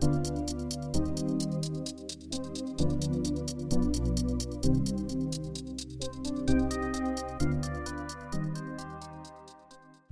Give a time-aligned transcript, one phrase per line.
[0.00, 0.39] Thank you.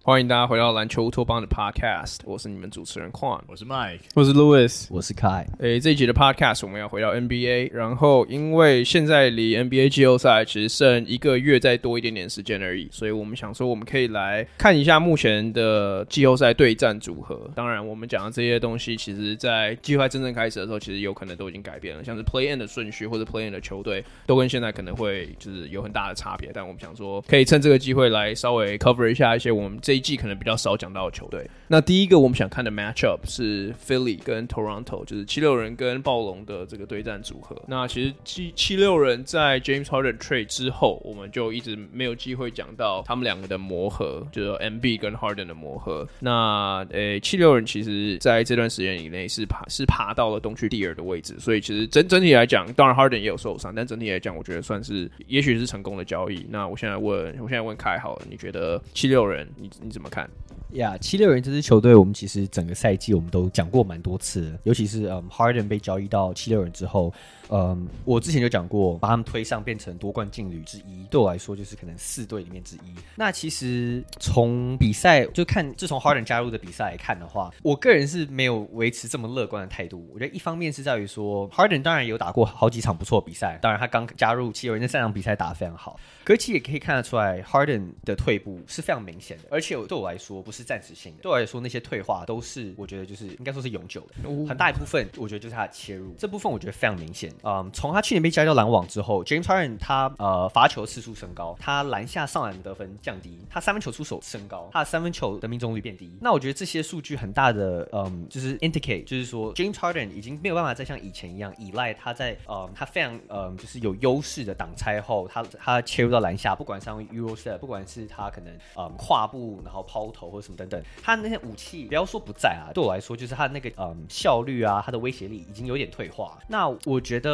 [0.09, 5.45] 欢迎大家回到篮球乌托邦的 Podcast，我是你们主持人 Quan，我是 Mike，我是 Louis，我是 Kai。
[5.59, 17.51] 诶，这一集的 Podcast 我们要回到 NBA，然后因为现在离 NBA 季后赛其实剩一个月再多一点点时间而已，所以我们想说我们可以来看一下目前的季后赛对战组合。
[17.55, 26.51] 当然，我们讲的这些东西，其实在季后赛真正开始的时候，其实有可能都已经改变了，像是 Play In 的顺序或者 Play In 的球队，都跟现在可能会就是有很大的差别。
[26.55, 31.47] 但我们想说，可以趁这个机会来稍微 cover 一下一些我们这一季可能比较少讲到的球队。
[31.67, 37.61] 那第一个我们想看的 matchup 是 Philly 跟 Toronto，就是七六人跟暴龙的这个对战组合。
[37.67, 46.09] 那其实七七六人在 James Harden trade 之后，我们就一直没有机会讲到他们两个的磨合，就是 MB 跟 Harden 的磨合。
[46.21, 56.47] 那呃，七六人其实在这段时间以内是爬是爬到了东区第二的位置，所以其实整整体来讲，当然 Harden 也有受伤，但整体来讲，我觉得算是也许是成功的交易。
[56.49, 60.29] 那我现在问，我现在问凯好了，你觉得七六人你你怎么看？
[60.73, 67.13] 呀，七六人这支球队，我们其实整个赛季我们都讲过蛮多次，尤其是嗯，Harden 被交易到七六人之后。
[67.51, 72.95] 嗯，我之前就讲过，把他们推上变成夺冠劲旅之一，对我来说就是可能四队里面之一。
[73.17, 80.07] 那其实从比赛就看，自从 Harden 加入的比赛来看的话，我个人是没有维持这么乐观的态度。
[80.13, 97.33] 我觉得一方面是在于说，Harden 当然有打过好几场不错的比赛，当然他刚加入七六人那三场比赛打得非常好，可是其实也可以看得出来，Harden 的退步是非常明显的，而且对我来说不是暂时性的，对我来说那些退化都是我觉得就是应该说是永久的，很大一部分我觉得就是他的切入这部分我觉得非常明显。
[97.43, 106.11] 嗯，从他去年被交易到篮网之后，James Harden 他呃罚球次数升高，他篮下上篮得分降低，他三分球出手升高，他的三分球的命中率变低。
[106.21, 126.39] 那我觉得这些数据很大的嗯，就是 indicate，就是说 James Harden 已经没有办法再像以前一样依赖他在嗯他非常嗯就是有优势的挡拆后，他他切入到篮下，不管是用 Euro step，不管是他可能嗯跨步然后抛投或者什么等等，他那些武器不要说不在啊，对我来说就是他那个嗯效率啊，他的威胁力已经有点退化。
[126.49, 127.28] 那我觉得。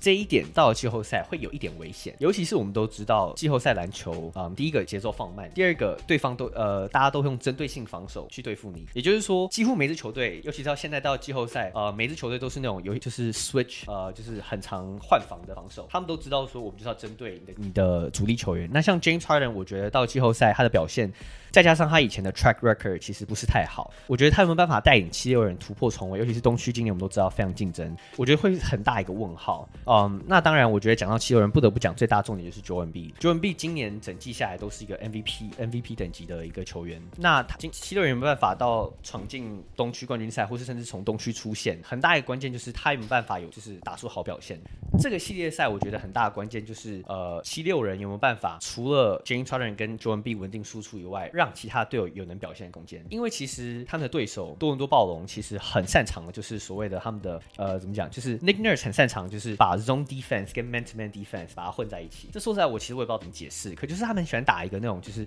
[0.00, 18.68] 这一点到了季后赛会有一点危险，尤其是我们都知道季后赛篮球，嗯，第一个节奏放慢，第二个对方都呃大家都用针对性防守去对付你，也就是说几乎每支球队，尤其到现在到季后赛，呃，每支球队都是那种有就是 switch，呃，就是很常换防的防守，他们都知道说我们就是要针对你的你的主力球员。
[18.72, 21.12] 那像 James Harden，我觉得到季后赛他的表现。
[21.50, 29.68] 再加上他以前的 track record 其实不是太好，我觉得他有没有办法带领七六人突破重围，尤其是东区今年我们都知道非常竞争，我觉得会很大一个问号。
[29.86, 33.14] 嗯，那当然，我觉得讲到七六人，不得不讲最大重点就是 Joel Embiid。
[33.14, 37.02] Joel Embiid 今年整季下来都是一个 MVP MVP 等级的一个球员。
[37.16, 44.60] 那他今七六人有没有办法到闯进东区冠军赛，或是甚至从东区出线，很大一个关键就是他有没有办法有就是打出好表现。
[44.98, 61.12] 这个系列赛我觉得很大的关键就是呃七六人有没有办法除了 James Harden 跟 Joel Embiid 稳定输出以外，让其他队友有能表现的空间，因为其实他们的对手多伦多暴龙其实很擅长的，就是所谓的他们的呃怎么讲，就是 Nick Nurse 很擅长，就是把 zone defense 跟 man to man
[61.12, 62.28] defense 把它混在一起。
[62.32, 65.26] 这说实在，我其实我也不知道怎么解释，可就是他们喜欢打一个那种就是。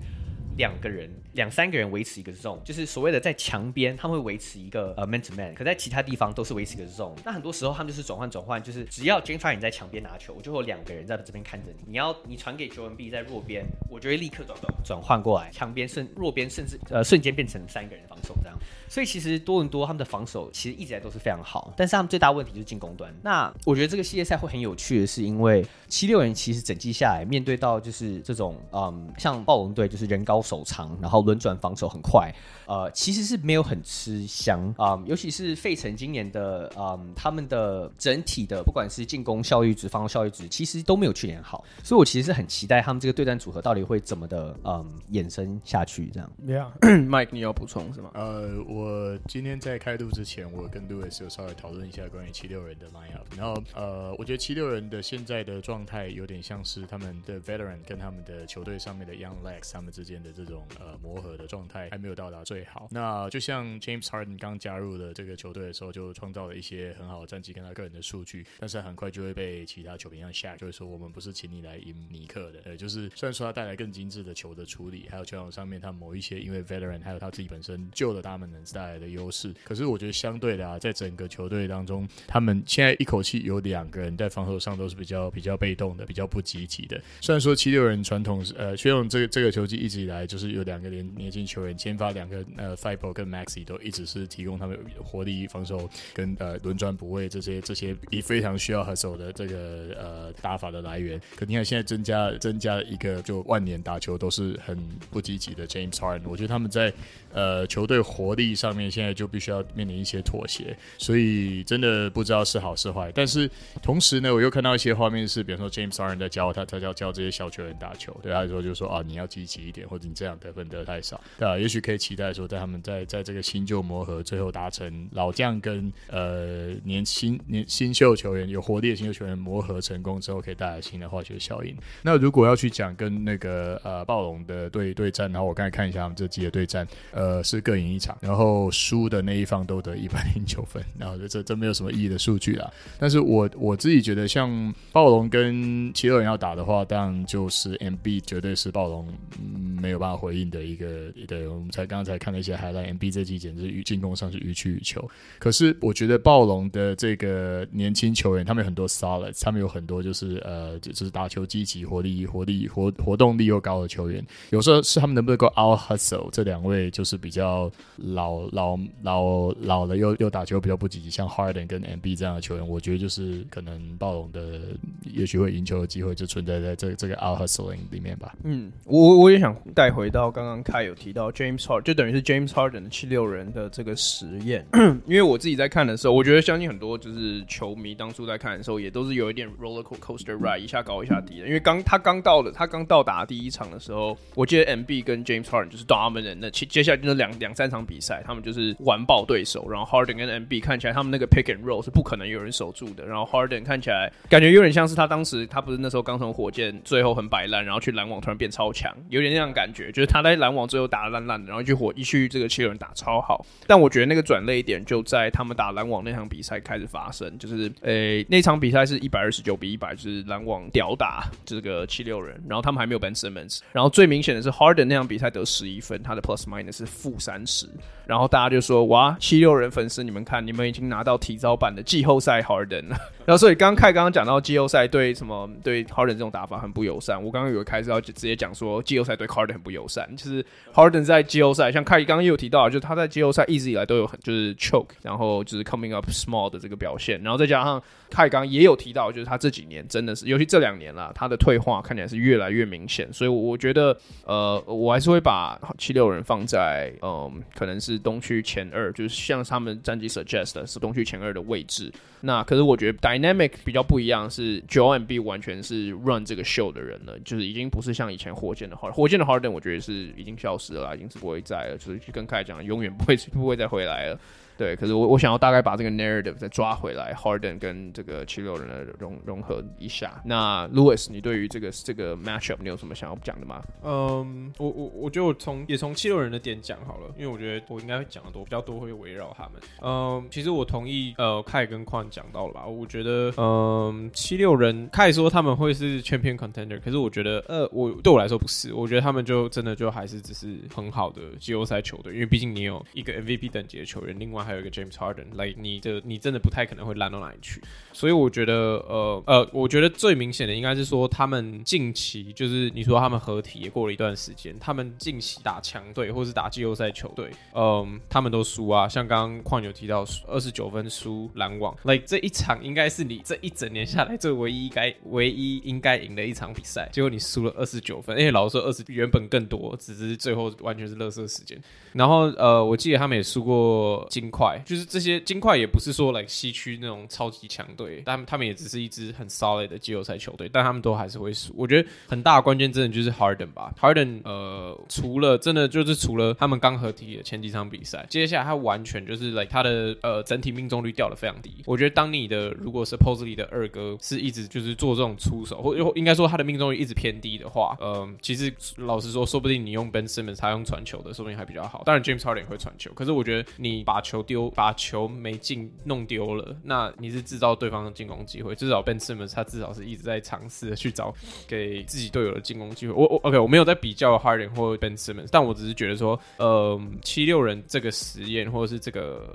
[0.59, 7.15] 两个人、两三个人维持一个 zone，就是所谓的在墙边他们会维持一个呃 man to man，可在其他地方都是维持一个 zone。
[7.23, 11.83] 那很多时候他们就是转换转换，就是只要 Jensen 在墙边拿球，我就会有两个人在这边看着你。
[11.87, 18.59] 你要你传给 Joel b 在弱边，我就会立刻转转转换过来，墙边甚弱边甚至呃瞬间变成三个人防守这样。
[18.89, 23.09] 所以其实多伦多他们的防守其实一直来都是非常好，但是他们最大问题就是进攻端。
[23.21, 31.19] 那我觉得这个系列赛会很有趣的是，因为七六人其实整季下来面对到就是这种嗯像暴龙队就是人高手长，然后。
[31.29, 32.33] 轮转防守很快，
[32.65, 46.31] 呃，其实是没有很吃香啊、呃，尤其是费城今年的，嗯、呃，他们的整体的不管是进攻效率值、防守效率值，其实都没有去年好，所以我其实是很期待他们这个对战组合到底会怎么的，嗯、呃，衍生下去这样。
[46.47, 48.09] Yeah，Mike， 你要补充是吗？
[48.15, 61.19] 呃，我我今天在开录之前，我跟 Louis 有稍微讨论一下关于七六人的 lineup，然后呃，我觉得七六人的现在的状态有点像是他们的 veteran 跟他们的球队上面的 young legs 他们之间的这种呃磨。
[61.19, 62.87] 合的状态还没有到达最好。
[62.91, 72.61] 那就像 James Harden 刚加入了这个球队的时候，就创造了一些很好的战绩跟他个人的数据，但是很快就会被其他球评像 Shaq 就会说，我们不是请你来赢尼克的。
[72.63, 86.99] 呃，就是虽然说他带来更精致的球的处理，还有球场上面他某一些因为 Veteran 还有他自己本身旧的大门能带来的优势，可是我觉得相对的啊，在整个球队当中，他们现在一口气有两个人在防守上都是比较比较被动的，比较不积极的。
[87.21, 101.19] 虽然说七六人传统是呃，薛勇这个这个球季一直以来就是有两个年年轻球员，先发两个呃 Thibault 跟 Maxi 都一直是提供他们活力防守跟呃轮转补位这些这些也非常需要 hustle 的这个呃打法的来源。
[101.35, 104.77] 可你看现在增加增加一个就万年打球都是很
[105.09, 106.93] 不积极的 James Harden，我觉得他们在
[107.33, 113.09] 呃球队活力上面现在就必须要面临一些妥协，所以真的不知道是好是坏。
[113.15, 113.49] 但是
[113.81, 131.75] 同时呢，我又看到一些画面是，比如说 James a r n 在教他，他教教这些小球员打球，对他来说就说啊，你要积极一点，或者你这样得分得太少，对啊，也许可以期待说，在他们在在这个新旧磨合，最后达成老将跟呃年轻年新秀球员有活力的新秀球员磨合成功之后，可以带来新的化学效应。
[132.01, 142.71] 那如果要去讲跟那个呃暴龙的对对战，然后我刚才看一下他们这几个对战，呃是各赢一场，然后输的那一方都得一百零九分， 然后这这这没有什么意义的数据啦。
[142.99, 149.07] 但是我我自己觉得，像暴龙跟七六人要打的话，当然就是 MB 绝对是暴龙、
[149.39, 151.11] 嗯、没有办法回应的一个。
[151.27, 155.07] 对，我们才刚才看了一些海蓝 M B 这季简直是进攻上是予取予求。
[155.37, 164.25] 可是我觉得暴龙的这个年轻球员，他们有很多 solid，他们有很多就是呃，就是打球积极、活力、活力、活活动力又高的球员。
[164.51, 174.61] 有时候是他们能不能够 out hustle 这两位，就是比较老老老老了又又打球比较不积极，像 Harden 跟 MB 这样的球员，我觉得就是可能暴龙的
[175.03, 178.35] 也许会赢球的机会就存在在这这个 out hustling 里面吧。
[178.43, 184.65] 嗯，我我也想带回到刚刚开有提到 James Harden，就等于是 James Harden 的七六人的这个实验。
[185.05, 191.47] 因为我自己在看的时候，我觉得相信很多就是球迷当初在看的时候，也都是有一点 roller coaster ride，一下高一下低的。
[191.47, 199.69] 因为刚他刚到了，他刚到达第一场的时候，我记得 MB 跟 James Harden 就是 dominant，那接接下来就是两两三场比赛，他们就是完爆对手。
[199.69, 203.05] 然后 Harden 跟 MB 看起来他们那个 pick and roll 是不可能有人守住的。
[203.05, 213.45] 然后 Harden 看起来感觉有点像是他当时他不是那时候刚从火箭最后很摆烂，然后去篮网突然变超强，有点那样感觉，就是他在篮网最后打的烂烂的，然后去火一去这个七六人打超好。
[213.67, 227.67] 但我觉得那个转捩点就在他们打篮网那场比赛开始发生，就是诶、那场比赛是一百二十九比一百，就是篮网屌打这个七六人，然后他们还没有 Ben Simmons，然后最明显的是 Harden 那场比赛得十一分，他的 Plus Minus 是负三十，
[228.09, 232.97] 然后大家就说哇，七六人粉丝你们看，你们已经拿到提早版的季后赛 Harden 了。
[233.23, 247.79] 然后所以刚刚凯刚刚讲到季后赛对什么对 Harden 这种打法很不友善，我刚刚以为开始要直接讲说季后赛对 Harden 很不友善，就是 Harden 在季后赛像凯刚刚也有提到，就是他在季后赛一直以来都有很就是 choke，然后就是 coming up small 的这个表现，然后再加上
[248.09, 253.95] 凯刚也有提到，就是他这几年真的是，尤其这两年啦，他的退化看起来是越来越明显，所以我觉得
[254.25, 261.91] 呃我还是会把七六人放在嗯、可能是东区前二，就是像他们战绩 suggest 的是东区前二的位置。
[262.21, 274.19] 那可是我觉得 dynamic 比较不一样，是 Joel B 完全是 run 这个 show 的人了，就是已经不是像以前火箭的 Hard 火箭的 Harden 我觉得是已经消失了啦，已经是不会再了，就是跟凯讲，永远不会不会再回来了。
[274.59, 280.21] 对，可是我我想要大概把这个 narrative 再抓回来，Harden 跟这个七六人的融融合一下。
[280.25, 283.63] 那 Louis，你对于这个这个 matchup 你有什么想要讲的吗？
[283.85, 289.61] 嗯，我我我觉得我从也从七六人的点讲好了，因为我觉得我应该会讲的多比较多会围绕他们。
[289.81, 292.67] 嗯，其实我同意呃凯跟矿讲到了吧？
[292.67, 304.48] 我觉得嗯七六人凯说他们会是 champion contender，可是我觉得呃我对我来说不是，我觉得他们就真的就还是只是很好的季后赛球队，因为毕竟你有一个 MVP 等级的球员，另外。
[304.49, 307.61] 还有一个 James Harden，like 你的你真的不太可能会烂到哪里去，
[307.93, 308.53] 所以我觉得
[308.87, 331.55] 呃呃，我觉得最明显的应该是说他们近期就是你说他们合体也过了一段时间，他们近期打强队或是打季后赛球队，嗯、他们都输啊，像刚刚矿友提到二十九分输篮网，like 这一场应该是你这一整年下来最唯一该唯一应该赢的一场比赛，结果你输了二十九分，而且老实说二十原本更多，只是最后完全是垃圾时间。
[331.93, 341.53] 然后呃，我记得他们也输过金块，就是这些金块也不是说来西区那种超级强队，但他们也只是一支很 solid 的季后赛球队，但他们都还是会输。
[341.57, 351.63] 我觉得很大关键真的就是 Harden 吧，Harden 呃，除了真的就是除了他们刚合体的前几场比赛，接下来他完全就是 like 他的呃整体命中率掉的非常低。
[351.65, 361.83] 我觉得当你的如果 supposedly 的二哥是一直就是做这种出手，或应该说他的命中率一直偏低的话，嗯、呃，其实老实说，说不定你用 Ben Simmons 他用传球的，说不定还比较好。
[361.85, 368.55] 当然，James Harden 会传球，可是我觉得你把球丢把球没进弄丢了，那你是制造对方的进攻机会。
[368.55, 371.13] 至少 Ben Simmons 他至少是一直在尝试的去找
[371.47, 372.93] 给自己队友的进攻机会。
[372.93, 379.27] 我我 OK，我没有在比较 Harden 或 Ben Simmons，但我只是觉得说，呃，七六人这个实验或者是这个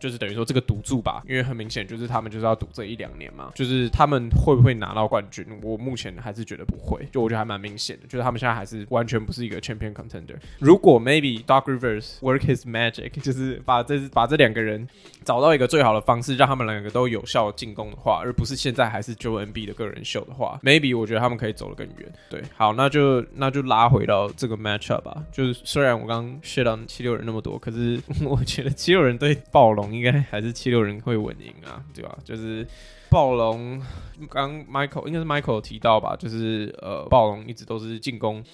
[0.00, 5.46] 就是等于说这个赌注吧，因为很明显就是他们就是要赌这一两年嘛，就是他们会不会拿到冠军？
[5.62, 10.36] 我目前还是觉得不会，就我觉得还蛮明显的，就是他们现在还是完全不是一个 champion contender。
[10.58, 14.86] 如果 maybe Doc Rivers work his magic， 就是把这把这两个人
[15.24, 22.12] 找到一个最好的方式，让他们两个都有效进攻的话，而不是现在还是 Joe n b 的个人秀的话，maybe 我觉得他们可以走得更远。
[22.30, 25.24] 对，好，那就那就拉回到这个 match 吧。
[25.30, 32.16] 就是虽然我刚 shit on 七六人那么多，可是 我觉得七六人对暴龙应该还是七六人会稳赢啊，对吧？
[32.24, 32.66] 就是。
[33.10, 33.80] 暴龙
[34.28, 38.44] 刚 Michael 应该是 Michael 提到吧，就是呃，暴龙一直都是进攻。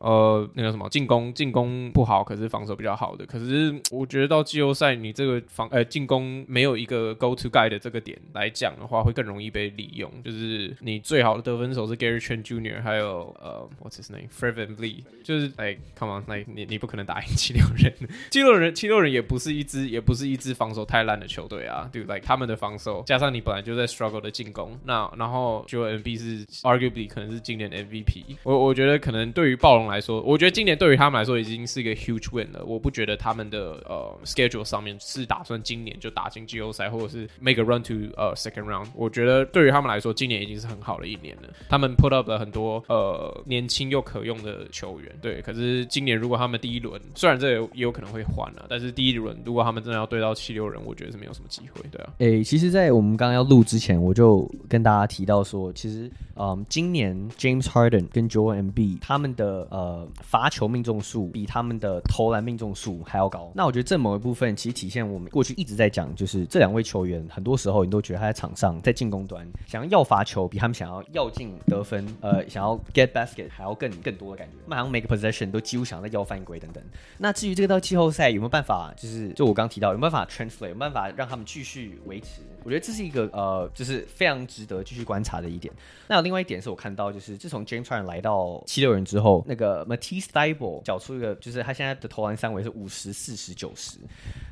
[0.00, 3.26] 呃，那个什么进攻进攻不好，可是防守比较好的。
[3.26, 10.10] 可是我觉得到季后赛，你这个防呃进攻没有一个 go to guy 的这个点来讲的话，会更容易被利用。
[10.24, 17.94] 就是你最好的得分手是 Gary Trent Jr.，还有呃 What's his name，Fred VanVleet，就是哎、Come on，like 你你不可能打赢 七六人，
[18.30, 29.89] 七六人七六人也不是一支也不是一支防守太烂的球队啊，对，like 他们的防守加上你本来就在 struggle 的进攻，那然后就 Embiid 是 arguably 可能是今年的 MVP，我我觉得可能对于暴龙。
[29.90, 32.64] 来说，我觉得今年对于他们来说已经是一个 huge win 了。
[32.64, 38.86] 我不觉得他们的呃 schedule 上面是打算今年就打进季后赛，或者是 make a run to 呃 second round。
[38.94, 41.48] 我觉得对于他们来说，今年已经是很好的一年了。
[41.68, 45.42] 他们 put up 了很多呃年轻又可用的球员，对。
[45.42, 52.12] 可是今年如果他们第一轮，虽然这也有可能会换了，但是第一轮如果他们真的要对到七六人，我觉得是没有什么机会，对啊。
[52.18, 59.79] 诶、其实，在我们刚刚要录之前，我就跟大家提到说，其实，嗯，今年 James Harden 跟 Joel m b 他们的呃。
[59.80, 63.50] 呃，罚球命中数比他们的投篮命中数还要高。
[63.54, 74.58] 那我觉得这某一部分其实体现我们过去一直在讲，就是这两位球员很多时候你都觉得他在场上在进攻端想要要罚球，比他们想要要进得分，呃，想要 get basket 还要更更多的感觉。
[74.64, 76.84] 他们好像每个 possession 都几乎想要在要犯规等等。
[77.16, 82.42] 那至于这个到季后赛有没有办法，就是就我刚提到有没有办法 translate，有没有办法让他们继续维持？
[82.64, 85.72] 我觉得这是一个呃，就是非常值得继续观察的一点。
[86.08, 93.98] 那有另外一点是我看到，就是自从 James Harden 来到七六人之后，那个 Matisse Thybulle 缴出一个，就是他现在的投篮三围是五十四十九十。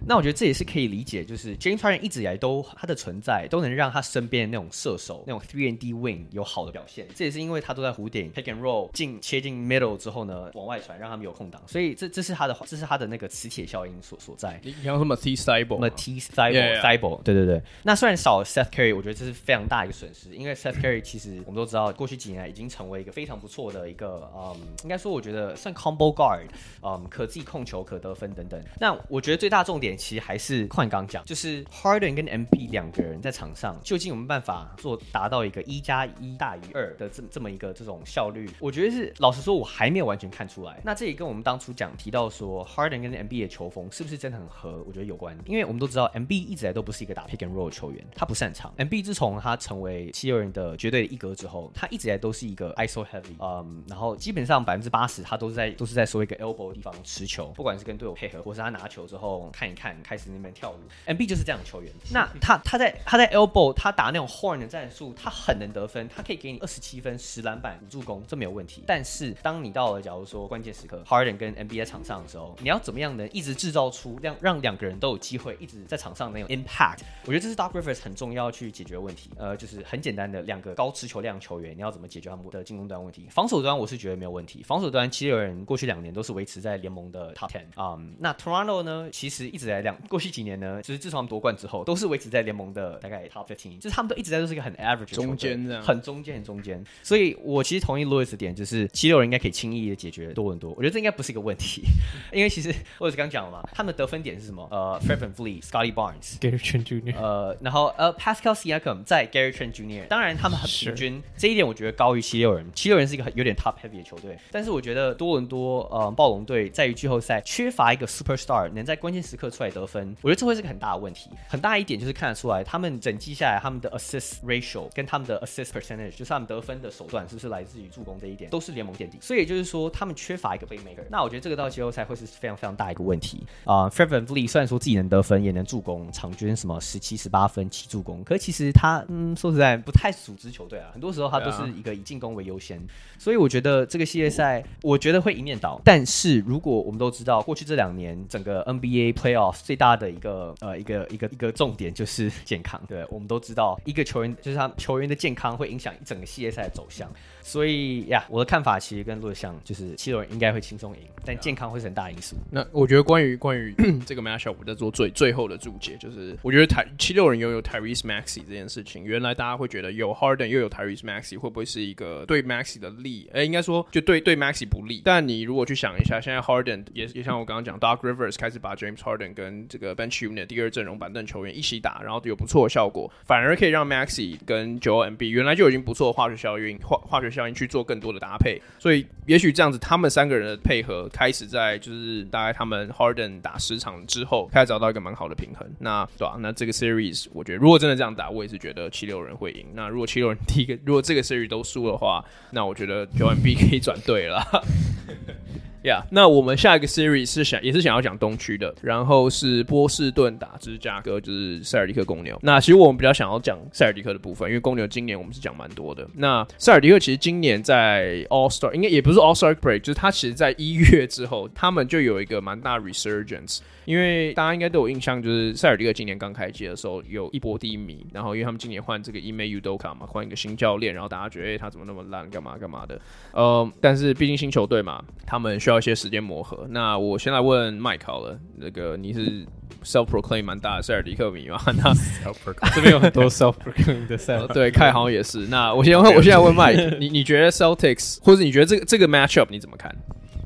[0.06, 7.06] 那我觉得这也是可以理解，就是 James Harden 一直以来都他的存在都能让他身边的那种射手那种 three and D wing 有好的表现。
[7.14, 11.62] 这也是因为他都在弧顶 pick and roll 进切进 middle 之后呢，往外传，让他们有空档。
[11.66, 14.60] 所以这这是他的这是他的那个磁铁效应所所在。
[14.62, 17.62] 你像说 Matisse Thybulle，Matisse Thybulle Thybulle 对对对。
[17.82, 26.46] 那虽然少了 Seth Curry，我觉得这是非常大一个损失，因为 Seth Curry 其实我们都知道，过去几年来已经成为一个非常不错的一个，嗯，应该说我觉得算 combo guard，
[26.82, 28.62] 嗯，可自己控球、可得分等等。
[28.80, 38.48] 那我觉得最大重点其实还是换刚讲，就是 Harden 跟 MB 两个人在场上究竟有没有办法做达到一个一加一大于二的这这么一个这种效率？
[38.58, 40.80] 我觉得是老实说，我还没有完全看出来。
[40.84, 44.82] 那这也跟我们当初讲提到说 Harden 跟 MB 的球风是不是真的很合？
[44.86, 48.72] 我觉得有关，因为我们都知道 MB 一直来都不是一个打 pick and roll 的球员，他不擅长。
[48.76, 60.78] MB 自从他成为七六人的绝对的一哥之后，他一直来都是一个 ISO heavy，嗯，然后基本上百分之八十他都是在都是在说一个 elbow 的地方持球，不管是跟队友配合，或是他拿球之后看一看，开始那边跳舞。
[61.06, 61.92] Embiid 就是这样的球员。
[62.10, 68.82] 那 他他在他在 elbow 他打那种 horn 的战术，他很能得分，他可以给你二十七分、十篮板、五助攻，这没有问题。
[68.86, 73.28] 但是当你到了假如说关键时刻，Harden 跟 Embiid 在场上的时候，你要怎么样能？
[73.28, 79.30] 一直制造出让让两个人都有机会一直在场上那种 impact，我觉得这是 Doc Rivers 很重要去解决问题。
[79.36, 83.26] 呃，就是很简单的两个高持球量球员，你要怎么解决他们的进攻端问题？
[83.30, 88.14] 防守端我是觉得没有问题，防守端七六人过去两年都是维持在联盟的 top ten 啊、um。
[88.18, 96.82] 那 Toronto 呢，其实一直在两过去几年呢，就是自从他们夺冠之后，都是维持在联盟的大概 top fifteen，就是他们都一直在都是一个很 average 中间这样，很中间很中间。
[97.02, 100.70] 所以我其实同意 Louis 的点，就是七六人应该可以轻易的解决多伦多。
[100.72, 101.82] 我觉得这应该不是一个问题，
[102.32, 104.66] 因为其实 Louis 刚讲了嘛，他们的得分点是什么？
[104.70, 110.06] 呃，Fred VanVleet、Scottie Barnes、Gary Trent Jr.，呃，然后呃，Pascal Siakam 在 Gary Trent Jr.
[110.06, 112.64] 当然，他们很平均，这一点我觉得高于七六人。
[112.74, 121.28] 七六人是一个很有点 top heavy 的球队，但是我觉得多伦多呃暴龙队在于季后赛缺乏一个 superstar 能在关键时刻出来得分，我觉得这会是个很大的问题。
[121.48, 129.18] 很大一点就是看得出来，他们整季下来他们的 assist ratio 跟他们的 assist percentage，就是他们得分的手段是不是来自于助攻这一点，都是联盟垫底。
[129.20, 131.02] 所以也就是说，他们缺乏一个 playmaker。
[131.10, 133.82] 那我觉得这个到季后赛会是非常非常大一个问题啊。
[133.82, 142.80] 呃、Fred VanVleet 虽然说自己能得分，也能助攻，场均什么十七十八分七助攻，可是其实他嗯说实在不太组织球队啊，很多时候他都是一个以进攻为优先，
[143.18, 145.80] 所以我觉得这个系列赛，我觉得会一面倒。
[145.84, 152.80] 但是如果我们都知道，过去这两年整个 NBA playoff 最大的一个呃一个一个一个重点就是健康。
[152.88, 157.10] 对，我们都知道，一个球员就是他球员的健康会影响一整个系列赛的走向。
[157.48, 162.36] 所以呀，我的看法其实跟洛像，就是七六人应该会轻松赢，但健康会是很大因素。
[162.50, 163.74] 那我觉得关于关于
[164.04, 173.30] 这个 matchup，我在做最最后的注解，就是我觉得台七六人拥有 Tyrese Maxey 这件事情，原来大家会觉得有 Harden 又有 Tyrese Maxey 会不会是一个对 Maxey 的利？
[173.32, 175.00] 哎，应该说就对对 Maxey 不利。
[175.02, 185.30] 但你如果去想一下，现在 Harden 也也像我刚刚讲，Doc Rivers 开始把 James Harden 跟这个 Bench Unit 第二阵容板凳球员一起打，然后有不错的效果，反而可以让 Maxey 跟 Joel m b
[185.30, 188.18] 原来就已经不错的化学效应化化学效应去做更多的。
[188.18, 195.64] 搭配，所以也许这样子，他们三个人的配合开始在就是大概他们 Harden 打十场之后，开始找到一个蛮好的平衡。
[195.78, 196.34] 那对、啊？
[196.40, 199.66] 那这个 Series 我觉得，如果真的这样打，我也是觉得七六人会赢。
[199.72, 204.42] 那如果七六人第一个，如果这个 Series 都输的话，那我觉得 j o e n B 可以转队了。
[206.10, 212.38] 那我们下一个 series 是想也是想要讲东区的，然后是波士顿打芝加哥，就是塞尔迪克公牛。
[212.42, 216.06] 那其实我们比较想要讲塞尔迪克的部分，因为公牛今年我们是讲蛮多的。
[216.14, 223.58] 那塞尔迪克其实今年在 All Star 应该也不是 All Star Break，就是他其实在一月之后，他们就有一个蛮大 resurgence。
[223.88, 233.00] 因为大家应该都有印象，就是塞尔迪克今年刚开机的时候有一波低迷，然后因为他们今年换这个 Ime Udoka 嘛，换一个新教练，然后大家觉得，诶，他怎么那么烂，干嘛干嘛的。
[233.32, 236.66] 呃，但是毕竟新球队嘛，他们需要一些时间磨合。
[236.68, 239.46] 那我先来问 Mike 好了，那个你是
[239.82, 241.58] self proclaim 蛮大的塞尔迪克迷嘛？
[241.82, 241.94] 那
[242.76, 245.46] 这边有很多 self proclaim 的塞尔，对，凯好像也是。
[245.46, 249.90] 那我先问，我现在问 Mike，你你觉得 Celtics 或者你觉得这个这个 matchup 你怎么看？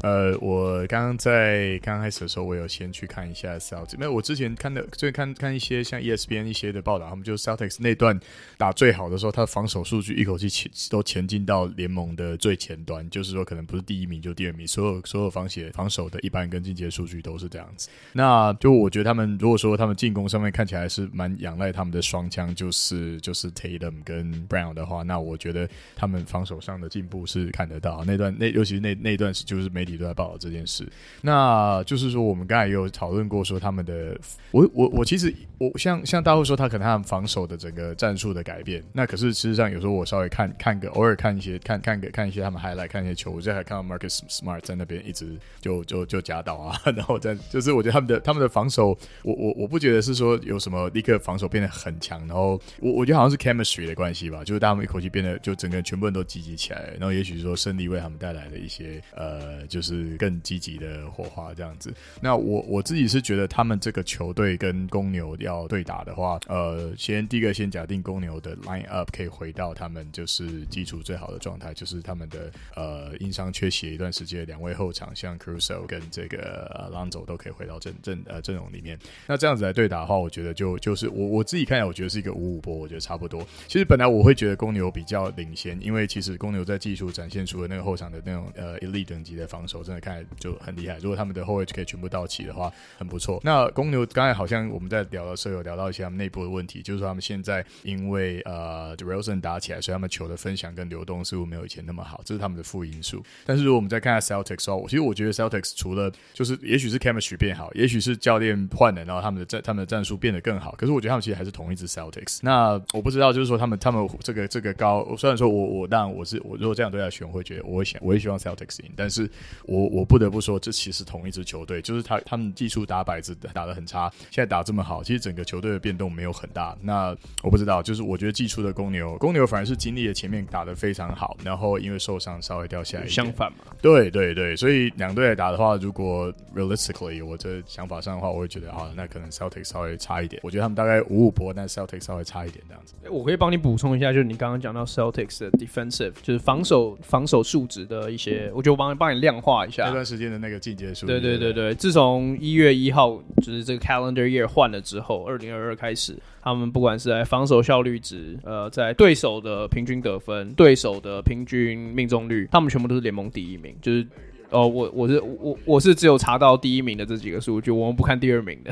[0.02, 3.97] 呃，我刚刚在刚开始的时候，我有先去看一下 Celtics。
[3.97, 8.18] 没有，我之前看的，就看看一些像 ESPN 一些的报道，他们就 Celtics 那段
[8.59, 17.88] 打最好的时候，他的防守数据一口气前都前进到联盟的最前端，就是说可能不是第一名就第二名，所有所有防协防守的一般跟进阶数据都是这样子。
[18.12, 28.02] 那就我觉得他们如果说他们进攻上面看起来是蛮仰赖他们的双枪，就是就是 Tatum 跟 Brown 的话，那我觉得他们防守上的进步是看得到。
[28.04, 29.91] 那段那尤其是那那段是就是媒体。
[29.96, 30.87] 都在报道这件事，
[31.20, 34.18] 那就是说，我们刚才也有讨论过，说他们的，
[34.50, 59.81] 我我我其实我像像大会说，他可能他们防守的整个战术的改变，那可是事实上有时候我稍微看看个偶尔看一些看看个看一些他们还来看一些球，我这还看到 Marcus Smart 在那边一直就就就夹倒啊， 然后在就是我觉得他们的他们的防守，我我我不觉得是说有什么立刻防守变得很强，然后我我觉得好像是 chemistry 的关系吧，就是他们一口气变得就整个全部人都积极起来，然后也许说胜利为他们带来了一些呃就。
[59.82, 61.92] 就是更积极的火花这样子。
[62.21, 78.97] 那我我自己是觉得，他们这个球队跟公牛要对打的话，呃，先第一个先假定公牛的 line up 可以回到他们就是基础最好的状态，就是他们的呃因伤缺席一段时间，两位后场像 c r u s o e 跟这个 Lonzo 都可以回到阵阵呃阵容里面。
[79.26, 83.45] 那这样子来对打的话，我觉得就就是我我自己看来，我觉得是一个五五波，我觉得差不多。
[83.66, 89.72] 其实本来我会觉得公牛比较领先，因为其实公牛在技术展现出了那个后场的那种呃 elite 等级的防守。
[89.73, 90.99] 手真的看就很厉害。
[90.99, 93.41] 如果他们的后卫可以全部到齐的话，很不错。
[93.43, 103.25] 那公牛刚才好像我们在聊的时候有聊到一些他们内部的问题，就是说他们现在因为呃 DeRozan 打起来，所以他们球的分享跟流动似乎没有以前那么好，这是他们的负因素。
[103.47, 110.75] 但是如果我们再看下 Celtics 的话，其实我觉得 Celtics 除了就是也许是 chemistry 变好，也许是教练换了，然后他们的战他们的战术变得更好。
[110.76, 112.41] 可是我觉得他们其实还是同一支 Celtics。
[112.43, 119.30] 那我不知道，就是说他们他们这个这个高，虽然说我我当然我是我如果这样对他选，我会觉得我会想我也希望 Celtics 赢，但是。
[119.66, 126.76] 我我不得不说，这其实同一支球队，就是他他们技术打摆子打得很差，现在打这么好，其实整个球队的变动没有很大。
[126.80, 133.06] 那我不知道，就是我觉得季初的公牛，公牛反而是经历了前面打得非常好，然后因为受伤稍微掉下来。
[133.06, 140.40] 相反嘛，对对对，所以两队来打的话，如果 realistically 我这想法上的话，我会觉得啊，那可能 Celtics 稍微差一点。
[140.42, 142.94] 我觉得他们大概五五波，但 Celtics 稍微差一点这样子。
[143.10, 149.91] 我可以帮你补充一下，就是你刚刚讲到 Celtics 的 defensive，就是防守防守数值的一些，我觉得我帮你帮你量化一下。
[149.91, 164.06] 段时间的那个进阶数，对对对对，自从一月一号就是这个 calendar year 换了之后，二零二二开始，他们不管是在防守效率值，呃，在对手的平均得分、对手的平均命中率，他们全部都是联盟第一名，就是。
[164.52, 168.71] 哦，我我是我我是只有查到第一名的这几个数据，我们不看第二名的。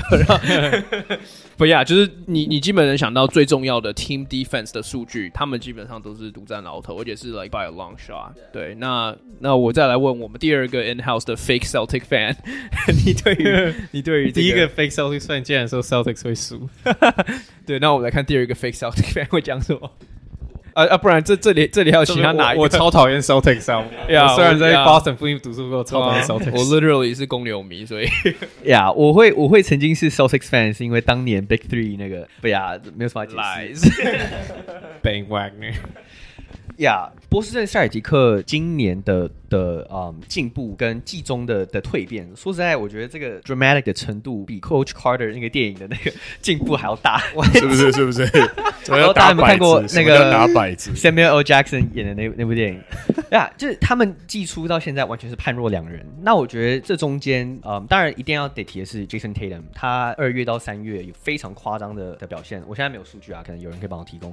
[1.57, 8.33] 不呀， 就是你你基本能想到最重要的 team defense 的数据，他们基本上都是独占鳌头，而且是 like by a long shot。
[8.53, 12.37] 对，那那我再来问我们第二个 in house 的 fake Celtic fan，
[13.05, 16.69] 你对于你对于、这个、第一个 fake Celtic fan 竟然说 Celtics 会输，
[17.67, 19.91] 对，那我们来看第二个 fake Celtic fan 会讲什么。
[20.75, 22.63] 啊啊，不然这这里这里还有其他哪一个？
[22.63, 23.85] 我超讨厌 Celtics 啊！
[24.09, 26.53] 呀，虽然在 Boston 附近读书过，超讨厌 Celtics。
[26.53, 28.09] 我 literally 是公牛迷，所以
[28.65, 33.35] 呀，我会我会曾经是 Celtics fan，是因为当年 Big Three 那个，不呀，没有什么解
[33.75, 33.91] 释。
[35.03, 35.75] Ben Wagner，
[36.79, 39.31] 呀， 波士顿塞尔吉克今年的。
[39.51, 46.11] 的嗯进步跟季中的的蜕变，说实在，我觉得这个 dramatic 的程度比 Coach Carter 那个电影的那个
[46.41, 47.19] 进步还要大，
[47.53, 47.93] 是不是？
[47.93, 48.23] 是不是？
[48.89, 51.43] 然后大家有没有看过那个 Samuel L.
[51.43, 52.81] Jackson 演的那那部电影？
[53.29, 56.05] 对啊，就是他们季初到现在完全是判若两人。
[56.23, 62.63] 那我觉得这中间，嗯，当然一定要得提的是 Jason Tatum，他二月到三月有非常夸张的的表现。
[62.67, 64.33] 我现在没有数据啊，可能有人可以帮我提供。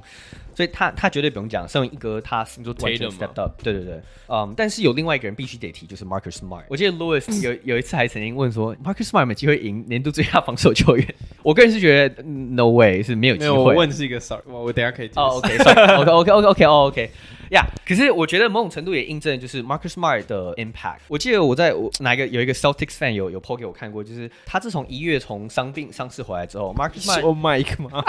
[0.54, 3.52] 所以他他绝对不用讲，身为一哥，他是说完全 stepped up。
[3.62, 6.64] 对对对，嗯，但是有另外另外一个人必须得提就是 Marcus Smart。
[6.68, 11.14] 我记得 Louis 有有一次还曾经问说，Marcus Smart 有没机会赢年度最佳防守球员？
[11.42, 13.56] 我个人是觉得 No way 是没有机会。
[13.56, 15.20] 我问是一个事儿，我等下可以解释。
[15.20, 17.10] OK OK OK OK OK OK
[17.52, 20.98] 呀，可是我觉得某种程度也印证就是 Marcus Smart 的 impact。
[21.08, 28.04] 我记得我在我哪个有一个 Celtic fan 有有 po 给我看过，就是他自从一月从伤病伤势回来之后，Marcus Smart 是 Mike 吗？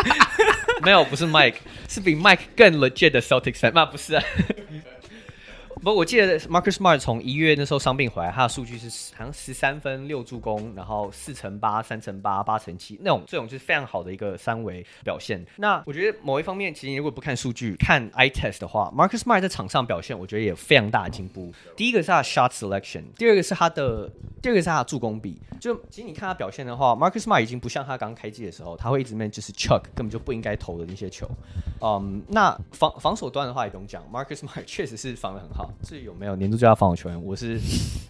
[0.83, 1.55] 没有，不是 Mike，
[1.87, 3.71] 是比 Mike 更 legit 的 Celtic fan。
[3.73, 4.23] 那不是啊。
[5.81, 15.41] 不，我记得 Marcus Smart 从一月那时候伤病回来，他的数据是好像十三分六助攻，然后四乘八、三乘八、八乘七那种，这种就是非常好的一个三维表现。
[15.55, 21.53] 那我觉得某一方面，其实如果不看数据，看 I test 的话，Marcus Smart 在场上表现，我觉得也非常大的进步。
[21.77, 24.11] 第一个是他的 shot selection，第二个是他的，
[24.41, 25.39] 第二个是他的助攻比。
[25.61, 31.25] 就其实你看他表现的话，Marcus Smart 已经不像他刚开季的时候，他会一直面就是 chuck 根本就不应该投的那些球。
[31.81, 35.68] 嗯，那防防守端的话也不用讲，Marcus Smart 确实是防得很好。
[35.83, 37.59] 至于有没有年度最佳防守球员，我是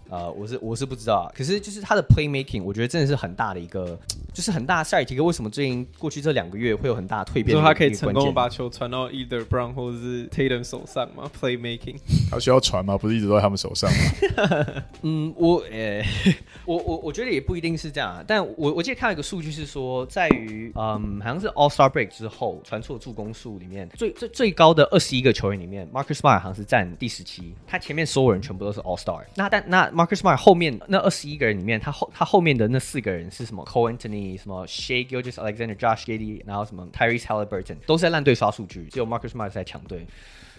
[0.09, 1.31] 呃，我是我是不知道啊。
[1.35, 3.97] 可是就是他的 playmaking，我觉得真的是很大的一个，
[4.33, 7.51] 就是很大的塞尔提克为什么最近过去这两个月会有很大的蜕变？
[7.51, 11.97] 说他可以成功把球传到 either Brown 或者是 Tatum 手上吗？playmaking，
[12.31, 12.97] 他需要传吗？
[12.97, 14.65] 不是一直都在他们手上吗？
[15.03, 16.03] 嗯，我呃，
[16.65, 18.23] 我我我觉得也不一定是这样啊。
[18.25, 27.48] 但我我记得看到一个数据是说，在于嗯，好像是 All Star Break 之后传出的助攻数里面，最最最高的二十一个球员里面，Marcus Smart 好像是占第十七。
[27.67, 40.05] 他前面所有人全部都是 All Star，那但那 Marcus Smart 后面那二十一个人里面，他后他后面的那四个人是什么？Co Anthony 什么 Shai Gilgeous-Alexander，Josh Giddey，然后什么 Tyrese Haliburton，都是在烂队刷数据，只有 Marcus Smart 在强队。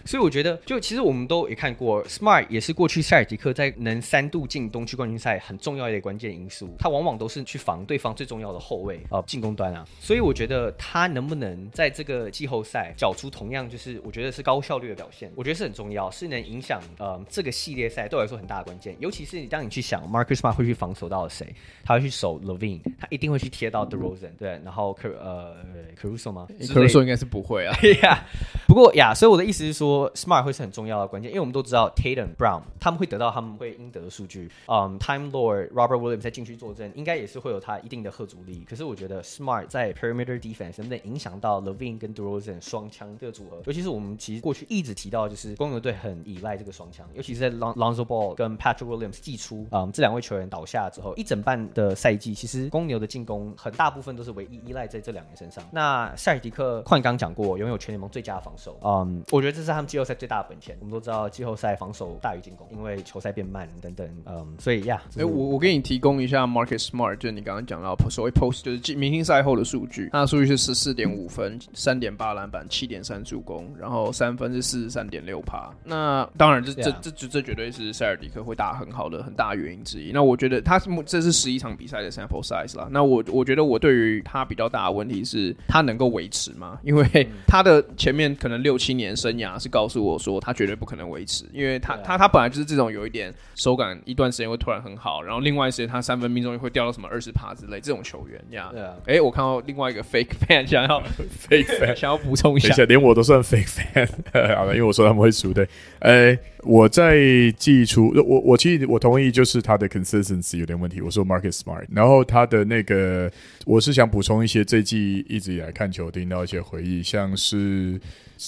[0.05, 6.69] 所以我觉得，就其实我们都也看过，Smart 也是过去塞尔吉克在能三度进东区冠军赛很重要的一个关键因素。
[6.79, 9.85] 他往往都是去防对方最重要的后卫啊，进攻端啊。
[9.99, 18.95] 所以我觉得他能不能在这个季后赛缴出同样就是我觉得是高效率的表现，我觉得是很重要，是能影响呃这个系列赛对我来说很大的关键。
[18.99, 25.55] 尤其是当你去想 Marcus Smart 会去防守到谁，他会去守 Levine，他一定会去贴到 DeRozan，对，然后科呃
[26.01, 27.75] Caruso 吗？Caruso 应该是不会啊。
[28.03, 28.25] 呀，
[28.67, 30.71] 不过呀，所以我的意思是说，Smart 会是很。
[30.71, 34.49] 重要的关键，因为我们都知道 Tatum Brown 他们会得到他们会应得的数据。
[34.67, 38.65] 嗯、um,，Time Lord Robert Williams 在禁区坐镇，应该也是会有他一定的吓阻力。
[38.67, 43.61] 可是我觉得 Smart 在 Perimeter Defense 能不能影响到 LaVine 跟 DeRozan 双枪这个组合？
[43.65, 55.61] 尤其是我们其实过去一直提到，就是公牛队很依赖这个双枪，尤其是在 Lon Lonzo Ball 跟 Patrick Williams 季初，嗯、这两位球员倒下之后，一整半的赛季，其实公牛的进攻很大部分都是唯一依赖在这两人身上。
[55.71, 58.79] 那塞尔迪克，矿刚讲过，拥有全联盟最佳防守。
[58.83, 60.77] 嗯、我觉得这是他们季后赛最大的本钱。
[60.79, 61.27] 我们都知道。
[61.31, 75.71] 季后赛防守大于进攻，因为球赛变慢等等，嗯，所以呀，哎、欸，我我给你提供一下 Marcus Smart，就是你刚刚讲到所谓 post，就是明星赛后的数据，他的数据是十四点五分，三点八篮板，七点三助攻，然后三分是四十三点六趴。
[75.85, 80.11] 那当然这，这这这这这绝对是塞尔迪克会打很好的很大原因之一。
[80.11, 82.89] 那我觉得他这是十一场比赛的 sample size 啦。
[82.91, 86.77] 那我我觉得我对于他比较大的问题是，他能够维持吗？
[86.83, 91.45] 因为他的前面可能六七年生涯是告诉我说，他绝对不可能维持。
[91.51, 98.69] 因为他他他本来就是这种有一点手感，一段时间会突然很好，然后另外一时间他三分命中率会掉到什么二十趴之类这种球员呀。
[98.71, 101.01] 对啊，哎，我看到另外一个 fake fan 想要
[101.49, 105.67] fake fan 想要补充一下，等一下，连我都算 fake fan，好 了，因为我说他们会输对。
[105.99, 107.17] 哎，我在
[107.57, 110.99] 寄出，我我其实我同意，就是他的 consistency 有点问题。
[110.99, 113.31] 我说 Market Smart，然后他的那个，
[113.65, 117.99] 我是想补充一些这季一直以来看球听到一些回忆，像是。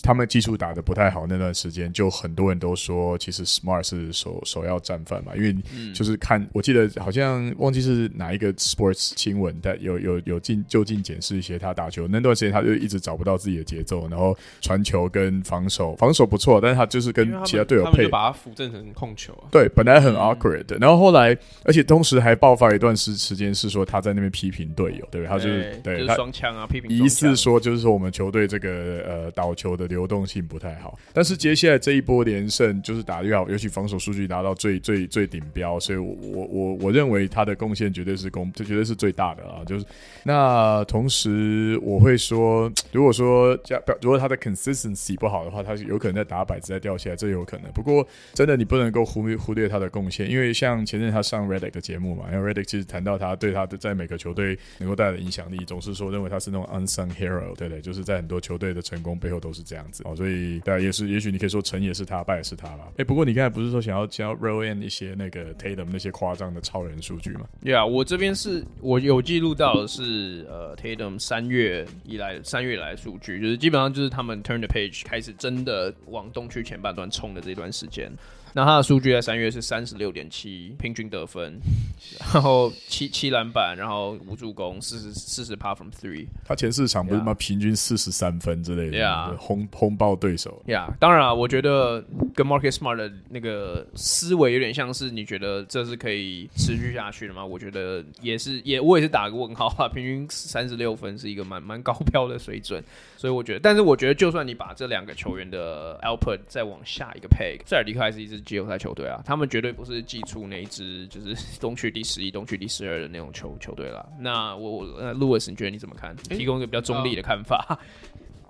[0.02, 5.56] 他们技术打得不太好那段时间，就很多人都说，其实 Smart 是首首要战犯嘛，因为
[5.94, 19.46] 就是看，嗯、我记得好像忘记是哪一个 Sports 新闻，但有有有进就近检视一些他打球那段时间，他就一直找不到自己的节奏，然后传球跟防守防守不错，但是他就是跟其他队友配，把他扶正成控球啊。
[19.52, 25.28] 对，本来很 awkward 的，然后后来，而且同时还爆发一段时时间是说他在那边批评队友，对不对？
[25.28, 28.70] 他就是对，就是双枪啊，批评疑似说就是说我们球队这个
[29.08, 29.84] 呃倒球的。
[29.94, 30.98] 流动性不太好。
[31.14, 39.64] 但是接下来这一波连胜就是打得越好，尤其防守数据达到最最最顶标，所以我我我我认为他的贡献绝对是公，这绝对是最大的啊。
[39.66, 39.86] 就是
[40.24, 47.72] 那同时我会说，如果说加如果他的 consistency 不好的话，他是有可能在打摆子在掉下来，这有可能。
[47.74, 57.82] 不过真的你不能够忽略忽略他的贡献，因为像前阵他上 Redick 的节目嘛，因为 Redick 其实谈到他对他的在每个球队能够带来的影响力，总是说认为他是那种 unsung hero，对对？
[57.82, 62.88] 就是在很多球队的成功背后都是这样子哦，所以对，也是也许你可以说成也是他，败也是他吧。
[62.98, 67.42] 哎，不过你刚才不是说想要想要 roll in 一些那个 Tatum 那些夸张的超人数据吗？
[67.64, 78.12] 对啊，我这边是我有记录到的是呃 Tatum 三月以来三月以来数据，就是基本上就是他们 turn the page 开始真的往东区前半段冲的这段时间。
[78.56, 81.60] 那他的数据在三月是三十六点七平均得分，
[82.34, 86.28] 然后七七篮板，然后五助攻，四十四十 par from three。
[86.46, 90.62] 他前四场不是嘛，平均四十三分之类的，呀，轰轰爆对手。
[90.68, 92.00] 呀，当然啊，我觉得
[92.36, 97.44] 跟 Marcus Smart 的那个思维有点像是，你觉得这是可以持续下去的吗？
[97.44, 99.90] 我觉得也是，也我也是打个问号啊。
[99.90, 102.84] 平均三十六分是一个蛮蛮高标的水准，
[103.18, 108.43] 所以我觉得，但是我觉得，就算你把这两个球员的 output 再往下一个 peg，塞尔迪克还是一支。
[108.44, 114.08] 季后赛球队啊，他们绝对不是季初那一支就是 东区第十一、东区第十二的那种球球队了。
[114.20, 116.16] 那我我那 Louis，你觉得你怎么看？
[116.16, 117.80] 提供一个比较中立的看法。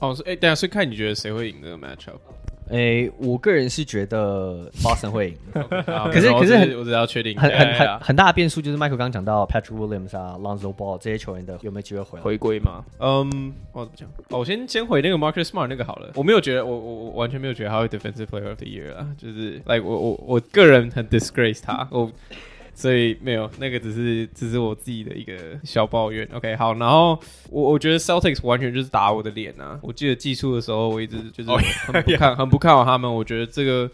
[0.04, 2.20] 哦，是哎，等下是看你觉得谁会赢这个 matchup。
[2.70, 5.38] 哎，我个人是觉得 Boston 会赢，
[6.12, 12.84] 可是可是我只要确定很很很很大的变数就是 Michael 刚刚讲到 Patrick Williams 啊，Lonzo Ball 这些球员的有没有机会回回归吗？
[13.00, 14.40] 嗯，我怎么讲？
[14.40, 16.10] 我先先回那个 Marcus Smart 那个好了。
[16.16, 22.12] 我没有觉得，我我我完全没有觉得他会 Defensive Player of the Year 啊，就是 like 我我我个人很 disgrace 他，我。
[22.74, 25.34] 所以没有那个，只是只是我自己的一个
[25.64, 26.28] 小抱怨。
[26.34, 29.80] OK，好，然后我我觉得 Celtics 完全就是打我的脸啊！
[29.82, 33.14] 我记得寄出的时候，我一直就是很不看、 很不看好他们。
[33.14, 33.90] 我觉得这个。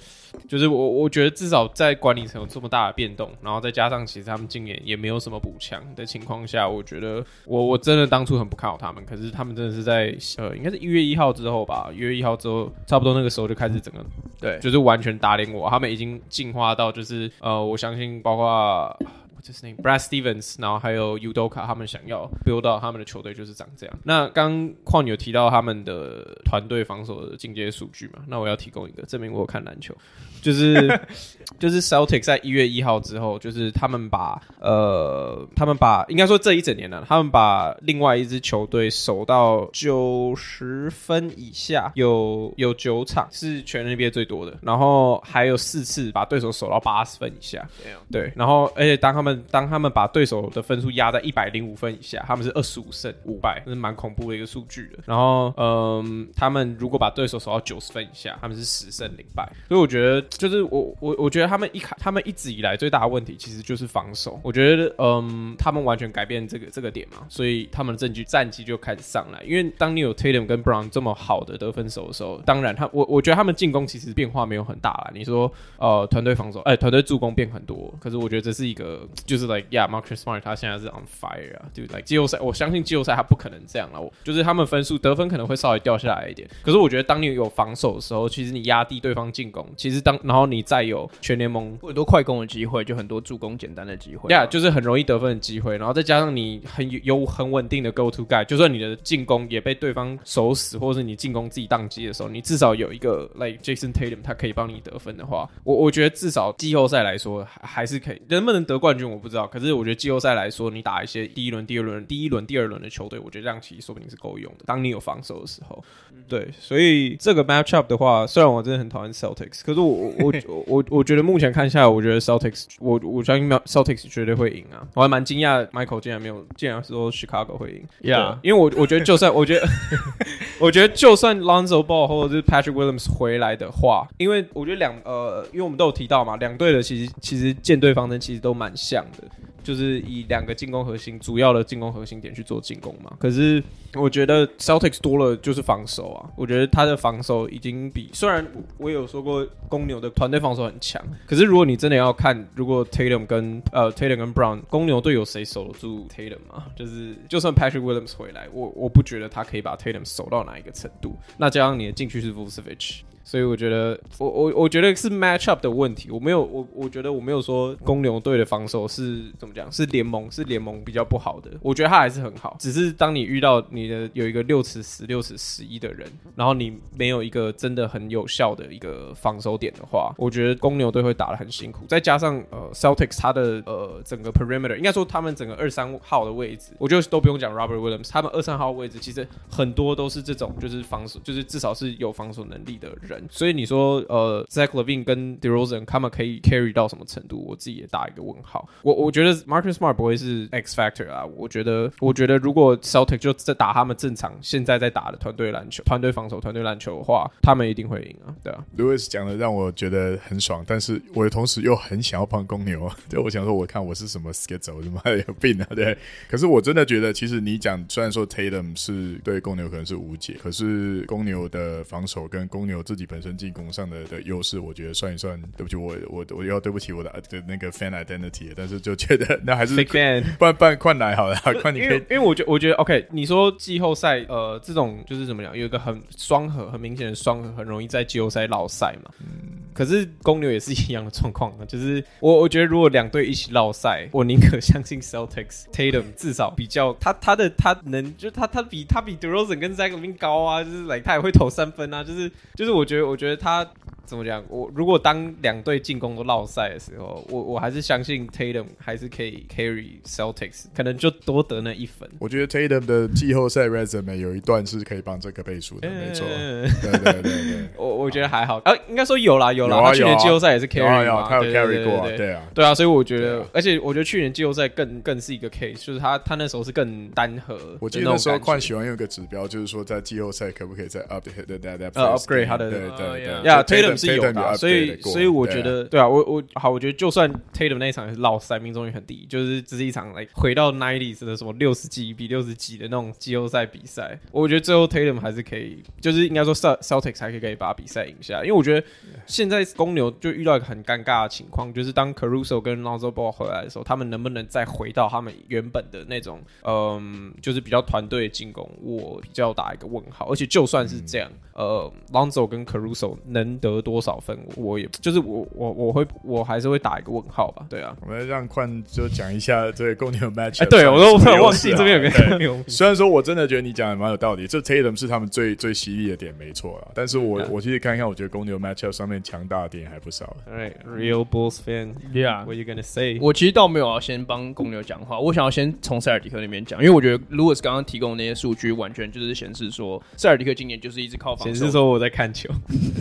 [0.47, 9.03] 就是我，我觉得至少在管理层有这么大的变动，然后再加上其实他们今年也没有什么补强的情况下，我觉得我我真的当初很不看好他们。
[9.05, 14.05] 可是他们真的是在呃，应该是一月一号之后吧，一月一号之后，差不多那个时候就开始整个
[14.39, 15.69] 对，就是完全打脸我。
[15.69, 18.97] 他们已经进化到就是呃，我相信包括。
[19.41, 23.99] 就是 Brad Stevens，然后还有 Udoka，他们想要 build 到他们的球队就是长这样。
[24.03, 28.23] 那刚矿有提到他们的团队防守的进阶数据嘛？
[28.27, 29.95] 那我要提供一个证明，我有看篮球，
[30.41, 30.99] 就是
[31.59, 47.67] 就是 Celtics 在一月一号之后，就是他们把呃，他们把应该说这一整年呢，他们把另外一支球队守到九十分以下，有有九场是全 NBA 最多的，然后还有四次把对手守到八十分以下。
[48.11, 54.99] 对，然后而且当他们当他们把对手的分数压在一百零五分以下，他们是二十五胜五败，这是蛮恐怖的一个数据的。
[55.05, 59.51] 然后，嗯，他们如果把对手守到九十分以下，他们是十胜零败。
[59.67, 64.39] 所以我觉得，就是我我我觉得他们一开，他们一直以来最大的问题其实就是防守。
[64.43, 69.41] 我觉得，嗯，他们完全改变这个这个点嘛，所以他们的证据战绩就开始上来。
[69.43, 75.11] 因为当你有 Tatum 跟 Brown 这么好的得分手的时候，当然他我我觉得他们进攻其实变化没有很大啦。
[75.13, 78.99] 你说，呃，团队防守，哎，团队助攻变很多，可是我觉得这是一个。
[79.25, 83.99] 就是 like yeah，Marcus Smart 他现在是 on fire 啊，就 like 季后赛，我相信季后赛他不可能这样了。
[84.23, 109.99] 就是他们分数得分可能会稍微掉下来一点，可是我觉得当你有防守的时候，其实你压低对方进攻，其实当然后你再有全联盟很多快攻的机会，就很多助攻简单的机会，yeah，就是很容易得分的机会，然后再加上你很有很稳定的 go to guy，就算你的进攻也被对方守死，或者是你进攻自己宕机的时候，你至少有一个 like Jason Tatum，他可以帮你得分的话，我我觉得至少季后赛来说还还是可以，能不能得冠军我不知道，可是我觉得。
[109.99, 114.63] 季后赛来说，你打一些第一轮、第二轮、第一轮、第二轮的球队，我觉得这样其实说不定是够用的。
[114.65, 115.83] 当你有防守的时候，
[116.25, 124.81] 对，所以这个 matchup 的话，虽然我真的很讨厌 Celtics，可是我我我我我觉得目前看下来，我觉得 Celtics，我我相信 Celtics 绝对会赢啊！
[124.95, 129.67] 我还蛮惊讶，Michael 竟然没有，竟然说 Chicago 会赢，Yeah，因为我我觉得就算我觉得
[130.59, 139.23] 我觉得就算 Lonzo Ball 或者是 Patrick Williams 回来的话，因为我觉得两呃，因为我们都有提到嘛，两队的其实其实舰队方针其实都蛮像的。
[139.63, 143.15] 就是以两个进攻核心，主要的进攻核心点去做进攻嘛。
[143.19, 146.29] 可是我觉得 Celtics 多了就是防守啊。
[146.35, 148.45] 我觉得他的防守已经比虽然
[148.77, 156.65] 我有说过公牛的团队防守很强，可是如果你真的要看，如果 Tatum 跟呃 Tatum 跟 Brown 公牛队有谁守得住 Tatum 嘛？
[156.75, 161.15] 就是就算 Patrick Williams 回来，我我不觉得他可以把 Tatum 守到哪一个程度。
[161.37, 163.01] 那加上你的禁区是 Vucevic。
[163.29, 196.73] 所以我觉得我我我觉得是 match up 的问题，我没有我我觉得我没有说公牛队的防守是怎么讲，是联盟是联盟比较不好的，我觉得他还是很好，只是当你遇到你的有一个六尺十六尺十一的人，然后你没有一个真的很有效的一个防守点的话，我觉得公牛队会打得很辛苦，再加上呃 Celtics 他的呃整个 perimeter 应该说他们整个二三号的位置，我觉得都不用讲 Robert Williams，他们二三号位置其实很多都是这种就是防守，就是至少是有防守能力的人，所以你说呃 Zach Levine 跟 DeRozan 他们可以 carry
[196.73, 198.67] 到什么程度，我自己也打一个问号。
[198.81, 208.63] 我我觉得 Marcus Smart 不会是 X factor 啊，我觉得我觉得如果 Celtic 就在打他们正常现在在打的团队篮球、团队防守、团队篮球的话，他们一定会赢啊，对啊。
[208.77, 215.97] Lewis 讲的让我觉得很爽，但是我的同时又很想要帮公牛啊， 对，我想说，我看我是什么 schedule，我他妈有病啊， 对。
[216.29, 239.11] 可是我真的觉得，其实你讲虽然说 Tatum 是对公牛可能是无解，可是公牛的防守跟公牛自己本身进攻上的的优势，我觉得算一算，对不起，我我我要对不起我的的那个 fan identity，但是就觉得那还是 big fan，不然不然快来好了，快你可以，因为因为我觉得我觉得 OK，你说季后赛呃这种就是怎么讲，有一个很双核很明显的双核，很容易在季后赛落赛嘛。
[239.19, 253.67] 嗯可是公牛也是一样的状况啊，就是我我觉得如果两队一起绕赛，我宁可相信 Celtics Tatum 至少比较他他的他能就他他比他比 DeRozan 跟 Zach LaVine 高啊，就是来、他也会投三分啊，就是就是我觉得我觉得他。
[254.09, 254.43] 怎么讲？
[254.49, 262.09] 我如果当两队进攻都落赛的时候，我我还是相信 Tatum 还是可以 carry Celtics，可能就多得那一分。
[262.19, 266.25] 我觉得 Tatum 的季后赛 resume 有一段是可以帮这个背书的，没错。
[266.27, 268.57] 对对对对， 我我觉得还好。
[268.65, 272.73] 啊，应该说有啦有啦，他去年季后赛也是 carry 嘛，他有 carry 过，对啊，对啊。
[272.73, 277.57] 所以我觉得，而且我觉得去年季后赛更更是一个 case，就是他他那时候是更单核。
[277.79, 284.99] 我记得那时候宽喜欢用一个指标，就是说在季后赛可不可以再 update 的 upgrade 他的对对对呀，Tatum 是有的，所以。
[285.01, 294.17] 所以我觉得，对啊，我我好，我觉得就算 Tatum 那一场也是落赛，命中率很低，就是这是一场来回到 nineties 的什么六十几比六十几的那种季后赛比赛。
[294.31, 298.41] 我觉得最后 Tatum 还是可以，就是应该说 Celtics 还可以可以把比赛赢下。
[298.41, 298.85] 因为我觉得
[299.25, 308.69] 现在公牛就遇到一个很尴尬的情况，就是当 Caruso 跟 Lonzo Ball 回来的时候，他们能不能再回到他们原本的那种，嗯，就是比较团队进攻？
[308.81, 310.29] 我比较打一个问号。
[310.31, 314.39] 而且就算是这样，呃，Lonzo 跟 Caruso 能得多少分？
[314.55, 317.93] 我我也就是我我我会我还是会打一个问号吧，对啊。
[317.99, 320.63] 我们让宽就讲一下这个公牛 match。
[320.63, 322.63] 哎，对我都突然忘记这边有个公牛。
[322.69, 326.91] 虽然说我真的觉得你讲的蛮有道理，这 Tatum 是他们最最犀利的点，没错啊。
[326.95, 330.37] 但是我我其实看一看，我觉得公牛 matchup 上面强大的点还不少。
[330.49, 333.19] Right, real Bulls fan，Yeah，What you gonna say？
[333.19, 341.48] 我其实倒没有要先帮公牛讲话，我想要先从塞尔迪克那边讲，因为我觉得 Louis 刚刚提供的那些数据，完全就是显示说塞尔迪克今年就是一直靠防守。
[341.53, 342.49] 显示说我在看球。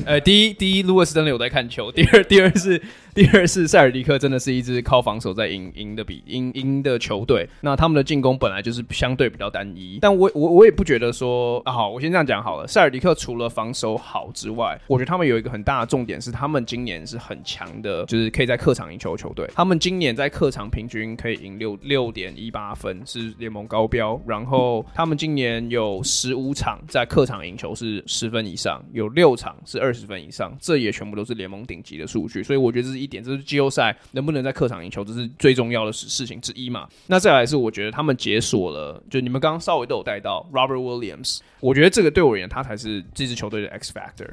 [0.06, 1.92] 呃，第一第一，Louis 真的有在看球。
[1.92, 2.80] 第二，第二是，
[3.18, 7.48] 第二是塞尔迪克真的是一支靠防守在赢赢的比赢赢的球队。
[7.60, 12.64] 那他们的进攻本来就是相对比较单一，但我我我也不觉得说啊，好，我先这样讲好了。
[12.68, 19.50] 塞尔迪克除了防守好之外，我觉得他们有一个很大的重点是，他们今年是很强的，就是可以在客场赢球的球队。
[19.52, 24.20] 他们今年在客场平均可以赢六六点一八分，是联盟高标。
[24.28, 32.44] 然后他们今年有十五场在客场赢球是十分以上，有六场是二十分以上，这也全部都是联盟顶级的数据。
[32.44, 36.86] 所以我觉得这是一点，就是季后赛能不能在客场赢球，这是最重要的事事情之一嘛。
[37.08, 44.28] 那再来是我觉得他们解锁了，就你们刚刚稍微都有带到 Robert Williams，我觉得这个对我而言，他才是这支球队的 X factor。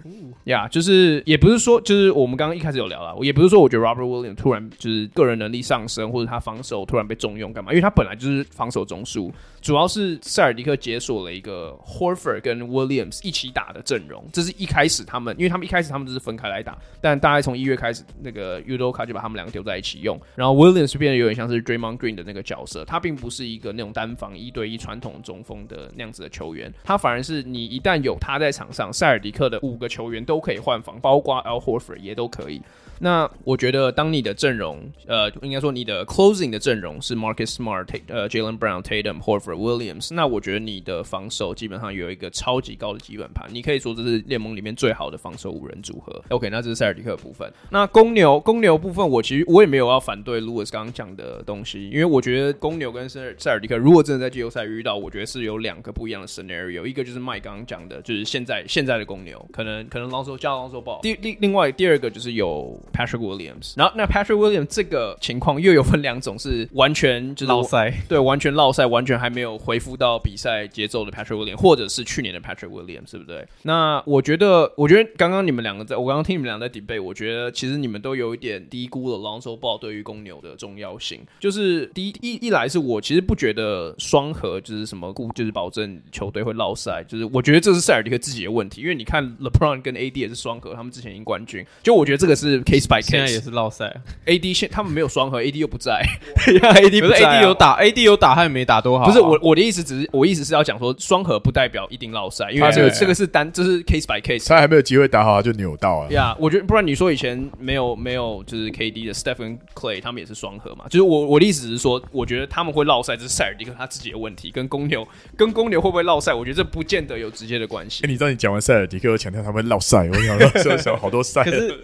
[0.45, 7.71] 呀，就是也不是说，就是我们刚刚一开始有聊了，也不是说我觉得 Robert Williams 突然就是个人能力上升，或者他防守突然被重用干嘛？
[7.71, 32.61] 因为他本来就是防守中枢，主要是塞尔迪克解锁了一个 Horford 跟 Williams 一起打的阵容，这是一开始他们，因为他们一开始他们就是分开来打，但大概从一月开始，那个 Udoka 就把他们两个丢在一起用，然后 Williams 变得有点像是 Draymond Green 的那个角色，他并不是一个那种单防一对一传统中锋的那样子的球员，他反而而是你一旦有他在场上，塞尔迪克的五个球员都可以换防，包括 L Horford 也都可以。
[32.99, 46.23] 那我觉得，当你的阵容，呃，应该说你的 closing 的阵容是 Marcus Smart、呃 Jalen Brown、Tatum、Horford、Williams，那我觉得你的防守基本上有一个超级高的基本盘，你可以说这是联盟里面最好的防守五人组合。
[46.29, 47.51] OK，那这是塞尔迪克的部分。
[47.69, 62.79] 那公牛，公牛部分，我其实我也没有要反对 Louis 刚刚讲的东西，因为我觉得公牛跟塞尔塞尔迪克如果真的在季后赛遇到，我觉得是有两个不一样的 scenario，一个就是 Mike 刚刚讲的，就是现在现在的公牛可能可能 Lonzo 加 Lonzo Ball，第另另外第二个就是有。
[62.93, 63.73] Patrick Williams。
[63.75, 73.45] 然后那 Patrick Williams 这个情况又有分两种，是完全就是落赛，对，完全落赛，完全还没有恢复到比赛节奏的 Patrick Williams，或者是去年的 Patrick Williams，对不对？
[73.63, 81.21] 那我觉得，我觉得刚刚你们两个在，我刚刚听你们两个在 debate，我觉得其实你们都有一点低估了 Lonzo Ball 对于公牛的重要性。
[81.39, 93.95] 就是第一一一来是我其实不觉得双核就是什么固，就是保证球队会落赛，就是我觉得这是塞尔迪克自己的问题，因为你看 LeBron 跟 AD 也是双核，他们之前赢冠军，就我觉得这个是 case by case，现在也是落赛。
[94.25, 96.01] AD 现他们没有双核，AD 又不在，
[96.37, 99.05] AD 不是 AD 有打，AD 有打，他也没打多好。
[99.05, 106.11] 不是我我的意思，只是我意思是要讲说双核不代表一定落赛，因为这个这个是单，这是 case by case，他还没有机会打好他就扭到了。
[106.11, 115.07] 呀，我觉得不然你说以前没有没有就是 KD 的 Stephen Clay 他们也是双核嘛，就是我我的意思是说，我觉得他们会落赛，这是塞尔迪克他自己的问题，跟公牛
[115.37, 118.03] 跟公牛会不会落赛，我觉得这不见得有直接的关系。
[118.05, 121.43] 哎，你知道你讲完塞尔迪克又强调他们落赛，我想说这时候好多赛。
[121.43, 121.79] 可是，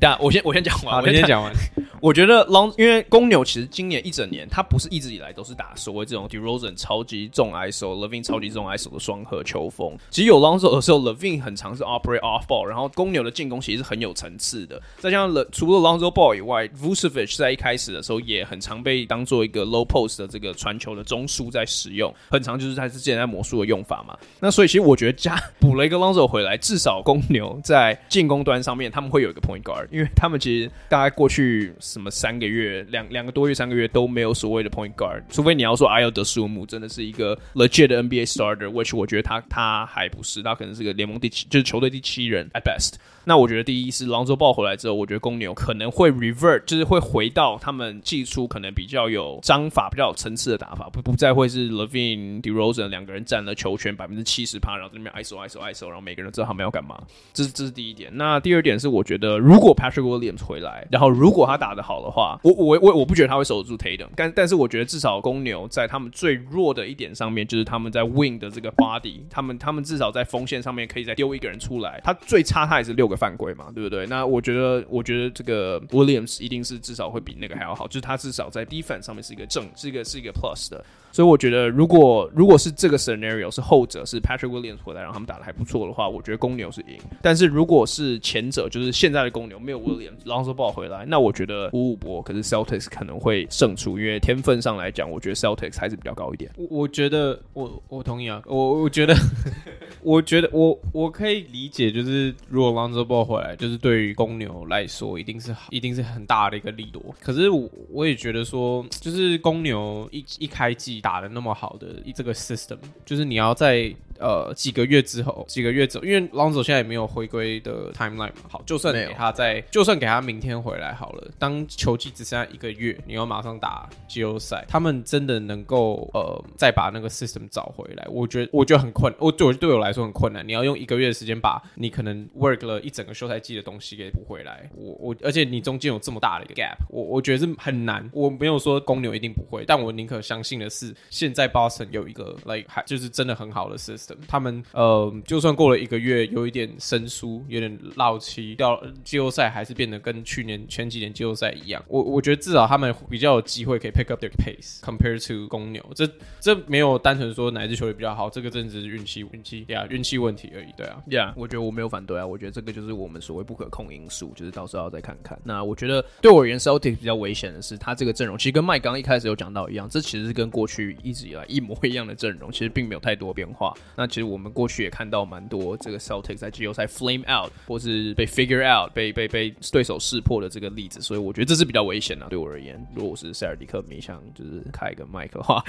[0.00, 1.52] 等下我先我先讲完，我先讲完。
[2.00, 9.94] 我觉得 Long，因为公牛其实今年一整年，他不是一直以来都是打所谓这种 DeRozan 超级重 ISO、Levin 超级重 ISO 的双核球风。
[10.08, 14.80] 其实有 Lonzo 的时候，Levin 很常是 operate off ball，然后公牛的进攻其实是很有层次的。
[14.98, 24.16] 再加上了除了 Lonzo Ball 以外，Vucevic 在一开始的时候也很常被当做一个 low post 的这个传球的中枢在使用，很常就是他之前在魔术的用法嘛。
[24.40, 32.82] 那所以其实我觉得加补了一个 Lonzo 回来，至少公牛在进攻端上面他们会有一个 point guard，因为他们其实大概过去什么三个月。
[32.90, 42.94] 两两个多月、三个月都没有所谓的 point guard，除非你要说阿尤德苏姆真的是一个 legit 的 NBA starter，which 我觉得他他还不是，他可能是个联盟第七，就是球队第七人 at best。
[43.24, 56.98] 那我觉得第一是 Lonzo Ball 回来之后，我觉得公牛可能会 revert，就是会回到他们技术可能比较有章法、比较有层次的打法，不不再会是 Levine、DeRozan 两个人占了球权百分之七十趴，然后在那边 ISO ISO ISO，然后每个人知道他们要干嘛。
[57.34, 58.10] 这是这是第一点。
[58.14, 72.00] 那第二点是，我觉得如果 Patrick Williams 回来，然后如果他打的好的话，我我我我不觉得他会守得住 Tatum，但但是我觉得至少公牛在他们最弱的一点上面，就是他们在 Win 的这个 body，他们他们至少在锋线上面可以再丢一个人出来。
[72.04, 74.06] 他最差他也是六个犯规嘛，对不对？
[74.06, 80.84] 那我觉得我觉得这个 Williams 一定是至少会比那个还要好，就是他至少在 defense 上面是一个正，是一个是一个 plus 的。
[81.12, 86.98] 所以我觉得，如果如果是这个 scenario 是后者是 Patrick Williams 回来让他们打得还不错的话，我觉得公牛是赢。
[87.20, 96.50] 但是如果是前者，就是现在的公牛没有 Williams，Lonzo Ball 回来，那我觉得五五波，可是 Celtics 可能会胜出，因为天分上来讲，我觉得 Celtics 还是比较高一点。
[96.56, 99.14] 我我觉得我我同意啊，我我觉得
[100.02, 107.02] 我觉得我我可以理解，就是如果 Lonzo Ball 回来，就是对于公牛来说，一定是一定是很大的一个利多。
[107.20, 110.99] 可是我我也觉得说，就是公牛一一开季。
[111.00, 118.42] 打的那么好的这个 system，就是你要在呃几个月之后，几个月之后，因为 Lonzo 现在也没有回归的 timeline 嘛。
[118.48, 121.30] 好，就算给他在，就算给他明天回来好了。
[121.38, 128.06] 当球季只剩下一个月，你要马上打季后赛，他们真的能够呃再把那个 system 找回来？
[128.10, 130.46] 我觉得我觉得很困，我对我对我来说很困难。
[130.46, 134.70] 你要用一个月的时间把你可能 work 了一整个休赛季的东西给补回来。
[134.74, 138.08] 我我而且你中间有这么大的一个 gap，我我觉得是很难。
[138.12, 140.94] 我没有说公牛一定不会，但我宁可相信的是。
[141.08, 151.82] 现在 Boston 有一个 like 还就是真的很好的 system，他们呃就算过了一个月有一点生疏，有点落漆，到季后赛还是变得跟去年前几年季后赛一样。
[151.88, 155.84] 我我觉得至少他们比较有机会可以 pick up their pace compared to 公牛。
[155.94, 156.08] 这
[156.40, 160.68] 这没有单纯说哪支球队比较好，这个真的是运气运气呀运气问题而已。
[160.76, 165.38] 对啊，Yeah，我觉得我没有反对啊，我觉得这个就是我们所谓不可控因素，就是到时候再看看。
[165.44, 170.96] 那我觉得对我而言，Celtics 比较危险的是他这个阵容，其实跟麦刚一开始有讲到一样，这其实是跟过去。
[171.02, 173.74] 一直以来一模一样的阵容，其实并没有太多变化。
[174.00, 182.26] 那其实我们过去也看到蛮多这个 Celtics 在季后赛 flame out 或是被 figure out 被被被对手识破的这个例子，所以我觉得这是比较危险的。
[182.30, 185.62] 对我而言，如果我是塞尔迪克迷，想就是开一个麦克的话，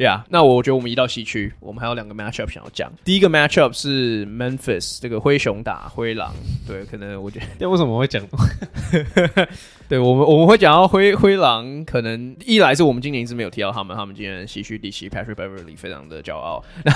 [0.00, 2.92] 呀，yeah, 那我觉得我们移到西区，我们还有两个 matchup 想要讲。
[3.02, 6.34] 第一个 matchup 是 Memphis 这个灰熊打灰狼，
[6.66, 8.22] 对，可能我觉得，那为什么我会讲？
[9.88, 16.62] 对我们我们会讲到灰灰狼，可能一来是我们今年一直没有提到他们，他们今年西区第七，Patrick Beverly 非常的骄傲。
[16.84, 16.92] 那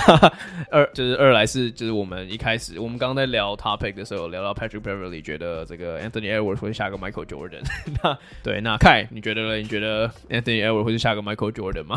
[0.69, 7.63] 二就是二来是就是我们一开始我们刚刚在聊 topic 的时候聊到 Patrick Beverly，觉得这个 Anthony Edwards 会下个 Michael Jordan。
[8.03, 9.55] 那对，那 Kai 你觉得呢？
[9.55, 11.95] 你觉得 Anthony Edwards 会是下个 Michael Jordan 吗？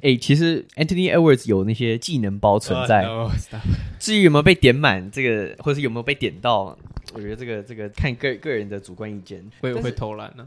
[0.00, 3.58] 哎、欸，其实 Anthony Edwards 有那些技能包存在，oh, no,
[4.00, 6.76] 至于有没有被点满，这个或者是有没有被点到？
[7.14, 10.46] 我觉得这个这个看个个人的主观意见，会不会偷懒呢？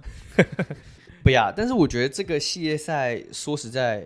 [1.24, 4.04] 不呀，但是我觉得这个系列赛说实在，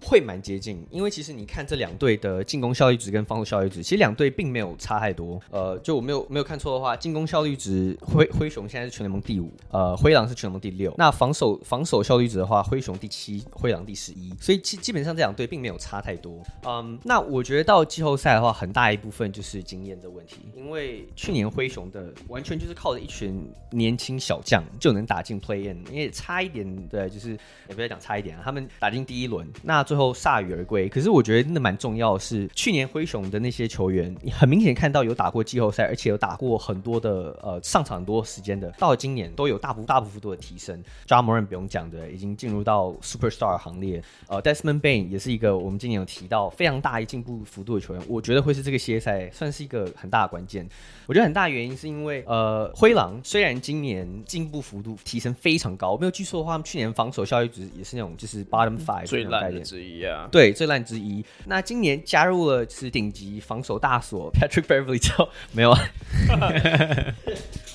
[0.00, 5.40] 会蛮接近，因为其实你看这两队的进攻效率值跟防守效率值，其实两队并没有差太多。
[5.50, 10.94] 呃，就我没有没有看错的话，进攻效率值灰灰熊现在是全联盟第五，呃，灰狼是全联盟第六。
[10.96, 14.32] 那防守防守效率值的话，灰熊第七，灰狼第十一。
[14.40, 16.42] 所以基基本上这两队并没有差太多。
[16.64, 27.30] 嗯，那我觉得到季后赛的话，很大一部分就是经验的问题，因为去年灰熊的完全就是靠着一群年轻小将就能打进 Play In，因为差一点，对，就是
[27.68, 30.86] 也不要讲差一点啊，他们打进第一轮，那最后铩羽而归。
[30.86, 40.82] 可是我觉得真的蛮重要的是，去年灰熊的那些球员，你很明显看到有打过季后赛，而且有打过很多的呃上场很多时间的，到了今年都有大幅大幅度的提升。
[41.06, 44.02] j a m o r a n 不用讲的，已经进入到 Superstar 行列。
[44.26, 50.68] 呃，Desmond ban 也是一个我们今年有提到非常大一进步幅度的球员，我觉得会是这个系列赛算是一个很大的关键。
[51.06, 61.24] 我觉得很大原因是因为呃，灰狼虽然今年进步幅度提升非常高，我没有记错的话，他们去年防守效率值也是那种就是 bottom five 最烂的之一啊，对，最烂之一。
[61.46, 65.78] 那今年加入了是顶级防守大锁 Patrick Beverley 之后，没有啊。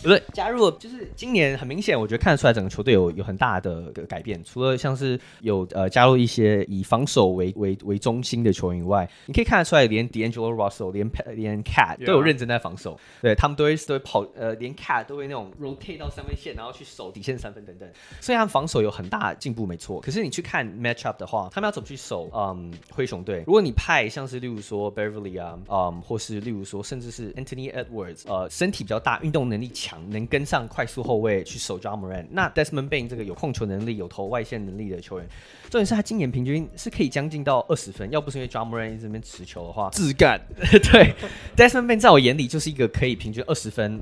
[0.04, 4.44] 不是加入了，就是今年很明显，我觉得看得出来整个球队有有很大的改变。
[4.44, 13.00] 除了像是有呃加入一些以防守为为为中心的球员以外，你可以看得出来，连 D'Angelo Russell、连连 Cat 都有认真在防守。
[13.22, 17.90] 对他们都会都会跑，呃，连 Cat 都会那种 rotate 到三分线，然后去守底线三分等等。
[18.20, 20.02] 所以他们防守有很大进步，没错。
[20.02, 22.30] 可是你去看 matchup 的话，他们要怎么去守？
[22.34, 30.04] 嗯，灰熊队，如果你派像是例如说 Beverley 啊，嗯，或是例如说甚至是 Anthony Edwards，呃，身体比较大，运动能力强。
[30.10, 35.28] 能跟上快速后卫去守 Ja Morant，那 Desmond Bane 这个有控球能力、有投外线能力的球员，
[35.70, 40.40] 重点是他今年平均是可以将近到二十分，要不是因为 Ja Morant 这边持球的话，自干。
[40.60, 41.14] 对
[41.56, 44.02] ，Desmond Bane 在我眼里就是一个可以平均二十分。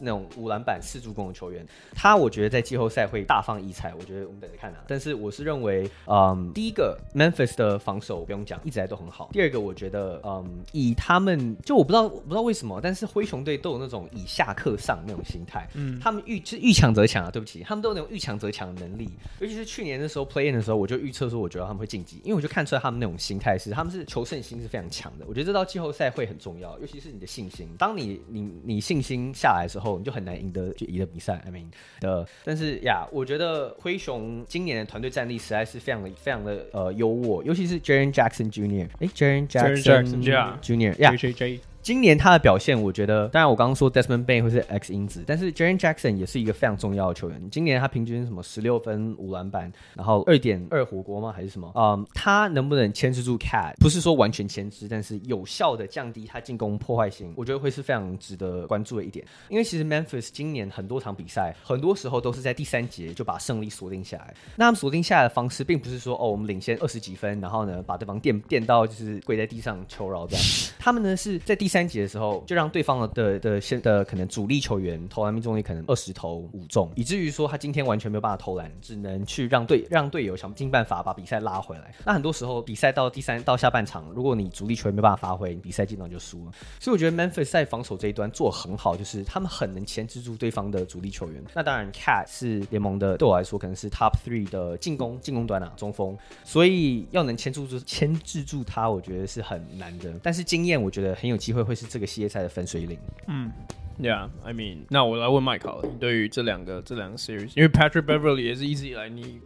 [0.00, 1.62] 那种五篮板四助攻的球员，
[1.94, 3.92] 他我觉得在季后赛会大放异彩。
[3.94, 4.78] 我觉得我们等着看啊。
[4.88, 6.98] 但是我是认为，嗯，第一个
[7.30, 9.30] Memphis 的防守不用讲，一直来都很好。
[9.32, 15.68] 第二个，我觉得，嗯，以他们就我不知道我不知道为什么，但是灰熊队都有那种以下克上那种心态。
[15.74, 17.30] 嗯，他们遇就是遇强则强啊。
[17.30, 19.10] 对不起，他们都有那种遇强则强的能力。
[19.40, 25.26] 尤其是去年的时候 Play In 的时候，我就预测说，我觉得他们会晋级，因为我就看出来他们那种心态是，他们是求胜心是非常强的。
[25.28, 27.68] 我觉得这到季后赛会很重要，尤其是你的信心。
[27.76, 30.46] 当你你你信心下来的时候，你就很难赢。
[30.46, 31.66] 赢得就赢得比赛，I mean
[31.98, 38.88] 的，但是呀，我觉得灰熊今年的团队战力实在是非常的、非常的呃优渥，尤其是 Jaren Jackson Jr.
[39.00, 40.22] 哎，Jaren Jackson
[40.62, 40.98] Jr.
[40.98, 41.60] 呀，JJ。
[41.86, 47.40] 今年他的表现，我觉得，当然我刚刚说 Desmond Bane 会是 X 因子，但是 Jaren Jackson 也是一个非常重要的球员。
[47.48, 51.32] 今年他平均什么十六分五篮板，然后二点二火锅吗？
[51.32, 51.70] 还是什么？
[51.76, 53.74] 嗯，他能不能牵制住 Cat？
[53.78, 59.24] 不是说完全牵制，但是有效的降低他进攻破坏性，我觉得会是非常值得关注的一点。
[59.48, 64.34] 因为其实 Memphis 今年很多场比赛，很多时候都是在第三节就把胜利锁定下来。
[64.56, 70.44] 那他们锁定下来的方式，并不是说哦，我们领先二十几分，然后呢把对方电电到就是跪在地上求饶这样。
[70.80, 72.56] 他们呢是在第三三节的时候就。
[72.56, 81.94] 让对方的的的现的可能主力球员投篮命中率可能二十投五中，以至于说他今天完全没有办法投篮，只能去让队让队友想尽办法把比赛拉回来。
[82.06, 86.52] 那很多时候比赛到第三到下半场，如果你主力球员没办法发挥，你比赛基本上就输了。
[86.80, 91.44] 所以我觉得 Memphis 在防守这一端做很好，就是他们很能牵制住对方的主力球员。
[91.52, 100.10] 那当然，Cat 是联盟的对我来说可能是 Top Three 的进攻进攻端啊中锋，所以要能牵住住牵制住他，我觉得是很难的。
[100.22, 102.96] 但是经验，我觉得很有机会会是这个系列赛的分水岭。
[103.26, 103.52] 嗯
[104.00, 109.40] ，Yeah，I mean，那我来问麦考了，你对于这两个这两个 series，因为 Patrick Beverley 也是一直以来你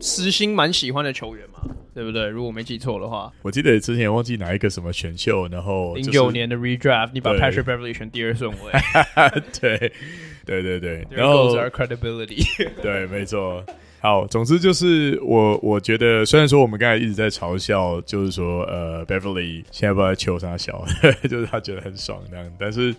[0.00, 1.60] 私心蛮喜欢的球员嘛，
[1.94, 2.26] 对不对？
[2.28, 8.72] 如果我没记错的话，我记得之前忘记哪一个什么选秀，然后零九年的 Redraft，你把 Patrick Beverley 选第二顺位，
[9.60, 9.92] 对，
[10.46, 12.44] 对对对，然后 credibility，
[12.80, 13.64] 对，没错。
[14.04, 20.84] 好，总之就是我我觉得，虽然说我们刚才一直在嘲笑，就是说，呃，Beverly 现在不知道在球啥小，
[21.26, 22.94] 就是他觉得很爽那样，但是。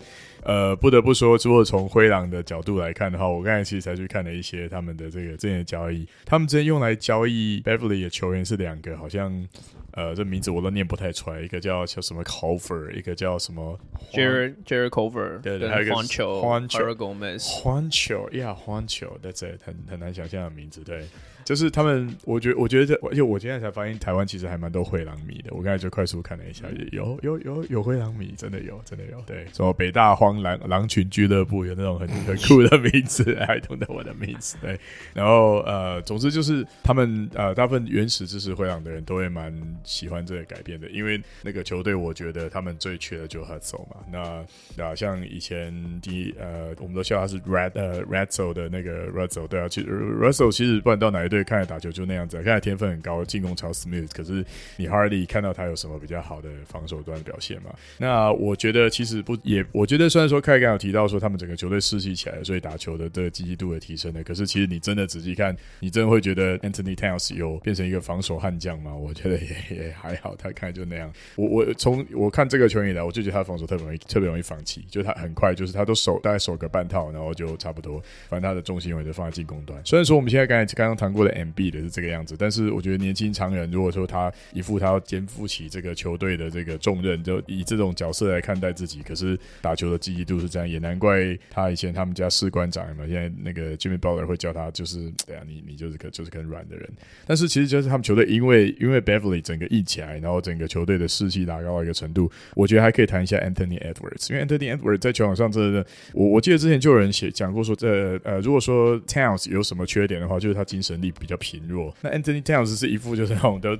[0.46, 9.44] 呃，不得不说，如果从灰狼的角度来看的话，我刚才其实才去看了一些他们的这个之前的交易，他们之前用来交易 Beverley 的球员是两个，好像
[9.90, 13.76] 呃，这名字我都念不太出来，一个叫叫什么 Culver，一个叫什么
[14.12, 21.06] Jarrett Jarrett Culver，对对，还有一个 Juancho Gomez，Juancho，Yeah，Juancho，That's it，很很难想象的名字，对。
[21.46, 25.54] 就是他们，我觉我觉得这，而且我今天才发现，台湾其实还蛮多灰狼迷的。
[25.54, 29.22] 我刚才就快速看了一下，有有有有灰狼迷，真的有，真的有。
[29.24, 34.56] 对，什么北大荒狼狼群俱乐部，有那种很很酷的名字，还懂得我的名字。
[34.60, 34.76] 对，
[35.14, 43.98] 然后呃，总之就是他们呃，大部分原始支持灰狼的人都会蛮喜欢这个改变的，因为那个球队，我觉得他们最缺的就是 Hustle 嘛。
[44.10, 44.44] 那
[44.76, 45.72] 那像以前
[46.02, 51.35] 第一呃，我们都笑他是 Red 呃 Russell 的那个 Russell，对啊，其实 Russell 其实不管到哪一队。
[51.36, 54.44] 队看来打球就那样子，看来天分很高，进攻超 smooth，可是
[54.76, 57.74] 你 Hardly 看到他有什么比较好的防守端的表现吗？
[57.98, 68.94] 那我觉得其实不也，我觉得虽然说凯刚有提到说他们整个球队士气起来了，所以打球的这个积极度也提升了，可是其实你真的仔细看，你真的会觉得 Anthony Towns 有变成一个防守悍将吗？
[68.94, 71.12] 我觉得也也还好，他看就那样。
[71.36, 79.80] 我我从我看这个球员以来，我就觉得他防守特别容易，特别容易放弃，就他很快就是他都守大概守个半套，然后就差不多，反正他的重心永远都放在进攻端。
[79.84, 96.88] 虽然说我们现在刚才刚刚谈过的 MB 的是这个样子，但是我觉得年轻长人如果说他一副他要肩负起这个球队的这个重任，就以这种角色来看待自己，可是打球的积极度是这样，也难怪他以前他们家士官长嘛，现在那个 Jimmy Butler 会叫他就是对啊，你你就是个就是很软的人。
[97.26, 111.94] 但是其实就是他们球队因为因为 Beverly 整个一起来，然后整个球队的士气达到一个程度，我觉得还可以谈一下 Anthony Edwards，因为 Anthony Edwards 在球场上真的，我我记得之前就有人写讲过说，这呃如果说 Towns 有什么缺点的话，就是他精神力比较贫弱。
[112.02, 113.76] 那 Anthony Towns 是一副就是那种都，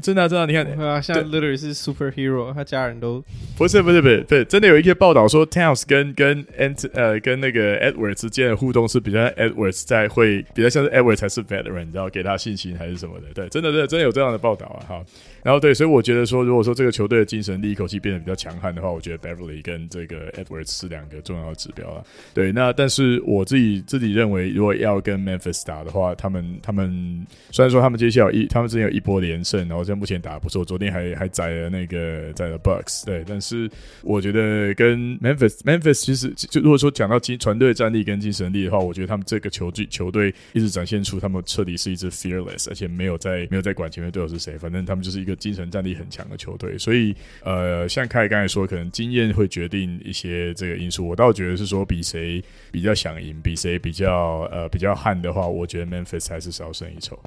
[0.00, 3.22] 真的真的，你看，对啊，像 Literally 是 superhero，他家人都
[3.56, 15.04] 不是不是不是不是，真的有一些报道说 Towns 跟跟 Ant 呃跟那个 Edwards 之间的互动是比较 Edwards 在会比较像是 Edwards 才是 veteran，你知道给他信心还是什么的，对，真的真的真的有这样的报道啊，哈。
[15.42, 22.04] 然后对，所以我觉得说，如果说这个球队的精神力一口气变得比较强悍的话，我觉得 Beverly 跟这个 Edwards 是两个重要的指标啊。
[22.34, 33.06] 对，那但是我自己自己认为，如果要跟 Memphis 打的话，他们他们虽然说他们接下来有一他们之前有一波连胜，然后现在目前打得不错，昨天还还宰了那个宰了 Bucks。
[33.06, 33.70] 对，但是
[34.02, 45.29] 我觉得跟 Memphis Memphis 其实就如果说讲到精团队战力跟精神力的话，我觉得他们这个球队球队一直展现出他们彻底是一支 fearless，而且没有在没有在管前面队友是谁，反正他们就是一个。
[45.36, 51.06] 精神战力很强的球队，所以呃，像凯刚才说，可能经验会决定一些这个因素。
[51.06, 57.18] 我倒觉得是说，比谁比较想赢，比谁比较呃比较悍的话，我觉得 Memphis 还是稍胜一筹。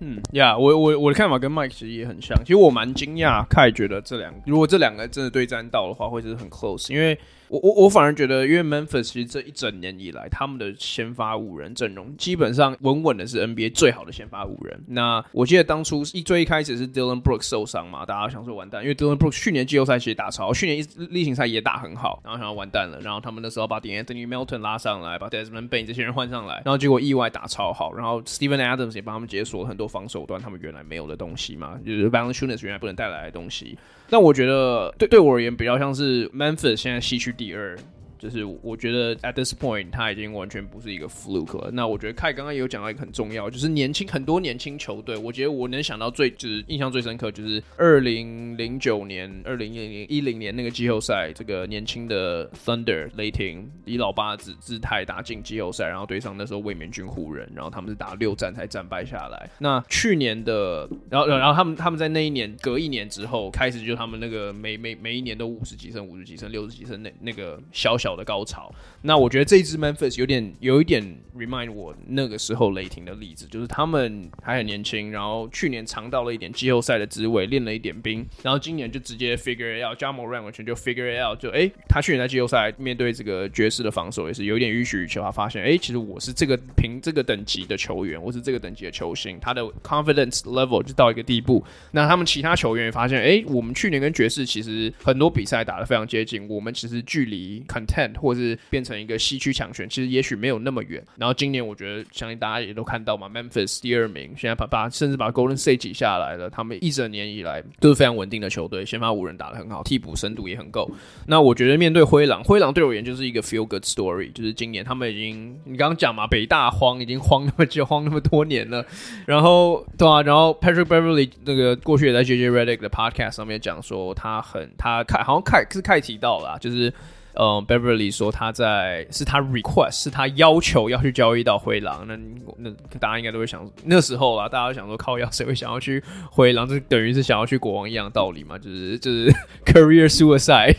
[0.00, 2.36] 嗯呀，yeah, 我我我的看法跟 Mike 其实也很像。
[2.44, 7.18] 其实我蛮惊讶，凯觉得这两如果这两个真的对战到的话，会是很 close，因为。
[7.48, 14.82] 我我我反而觉得，因为 Memphis 其实这一整年以来，他们的先发五人阵容基本上稳稳的是 NBA 最好的先发五人。
[14.88, 24.60] 那我记得当初一最一开始是 Dylan Brooks 受伤嘛，大家想说完蛋，因为 Dylan Brooks 去年季后赛其实打超，去年一例行赛也打很好，然后想要完蛋了，然后他们那时候把 d a n t h o n y Melton
[24.60, 33.78] 拉上来，把 Desmond Bane 这些人换上来，然后结果意外打超好，然后 Steven Adams 也帮他们解锁了很多防守端他们原来没有的东西嘛，就是 balance，是原来不能带来的东西。
[34.08, 37.76] 但我觉得对对我而言比较像是 Memphis 现在西区第二。
[38.24, 41.70] 就是我觉得 at this point 他已经完全不是一个 fluke 了。
[41.70, 59.50] 那我觉得凯刚刚也有讲到一个很重要，就是年轻很多年轻球队，我觉得我能想到最就是印象最深刻，就是二零零九年、二零一零年那个季后赛，这个年轻的 Thunder 雷霆以老八子姿态打进季后赛，然后对上那时候卫冕军湖人，然后他们是打六战才战败下来。
[59.58, 68.13] 那去年的，然后然后他们他们在那一年隔一年之后开始，就他们那个每每每一年都五十几胜、五十几胜、六十几胜那那个小小。
[68.16, 71.02] 的高潮，那我觉得这一支 Memphis 有点有一点
[71.36, 97.62] remind 我那个时候雷霆的例子，就是他们还很年轻，然后去年尝到了一点季后赛的滋味，练了一点兵，然后今年就直接 figure it out，加盟 r a n 完全就 figure it out，就哎、他去年在季后赛面对这个爵士的防守也是有点允许，球，他发现哎、其实我是这个凭这个等级的球员，我是这个等级的球星，他的 confidence level 就到一个地步，那他们其他球员也发现哎、我们去年跟爵士其实很多比赛打得非常接近，我们其实距离
[97.94, 101.02] ten 或者是变成一个西区强权，其实也许没有那么远。
[101.16, 106.50] 然后今年我觉得，相信大家也都看到嘛，Memphis 第二名，现在把把甚至把 Golden State 挤下来了。
[106.50, 110.90] 他们一整年以来都是非常稳定的球队，先发五人打得很好，替补深度也很够。
[111.26, 118.84] 那我觉得面对灰狼，灰狼对我而言就是一个 feel good story，就是今年他们已经你刚刚讲嘛，北大荒已经荒那么久，荒那么多年了。
[119.26, 126.92] 然后对啊，然后 Patrick Beverly 那个过去也在 JJ Redick 的 podcast 上面讲说，他很他凯好像凯是凯提到了，就是。
[127.36, 132.16] 嗯，Beverly 说他在是他 request 是他要求要去交易到灰狼，那
[132.56, 132.70] 那
[133.00, 139.32] 大家应该都会想那时候啊，大家都想说靠腰谁会想要去灰狼，这等于是想要去国王一样的道理嘛，就是 就是
[139.64, 140.76] career suicide。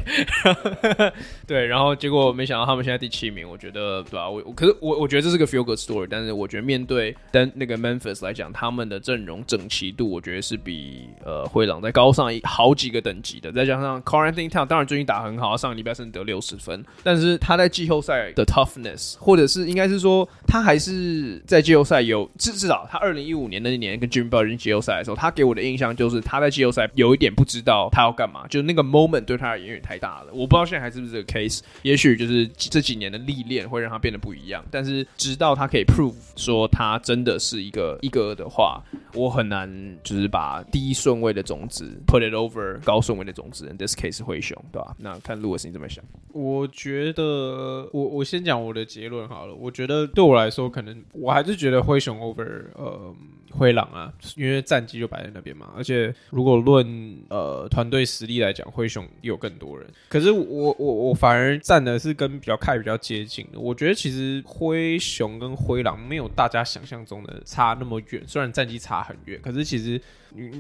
[1.45, 4.30] 对，然后结果没想到他们现在第七名，我觉得对吧、啊？
[4.30, 16.39] 我我可是我我觉得这是个 feel good story，但是我觉得面对但那个 Memphis 来讲，他们的阵容整齐度，我觉得是比呃灰狼再高上一好几个等级的，再加上 Karl-Anthony Towns 当然最近打很好，上个礼拜甚至得六。
[16.46, 30.28] 十分，但是他在季后赛的 toughness，或者是应该是说他还是在季后赛有至至少他二零一五年那一年跟 Jimmy Butler 进季后赛的时候，他给我的印象就是他在季后赛有一点不知道他要干嘛，就是那个 moment 对他而言有点太大了。
[30.32, 34.64] 我不知道现在还是不是这个 case，也许就是这几年的历练会让他变得不一样。
[34.70, 38.84] 但是直到他可以 prove 说他真的是一个一哥的话，
[39.14, 39.70] 我很难
[40.04, 43.66] 就是把第一顺位的种子 put it over 高顺位的种子。
[43.70, 44.96] In this case 灰熊，对吧？
[45.00, 46.04] 那看 Louis 你怎么想？
[46.36, 49.56] 我觉得我我先讲我的结论好了。
[49.56, 53.16] 我觉得对我来说，可能我还是觉得灰熊 over 呃。
[53.58, 59.88] 灰狼啊，因为战绩就摆在那边嘛，而且如果论呃团队实力来讲，灰熊有更多人。
[60.10, 63.60] 可是我我我反而站的是跟比较开比较接近的。
[63.60, 69.99] 我觉得其实灰熊跟灰狼没有大家想象中的差那么远，虽然战绩差很远，可是其实。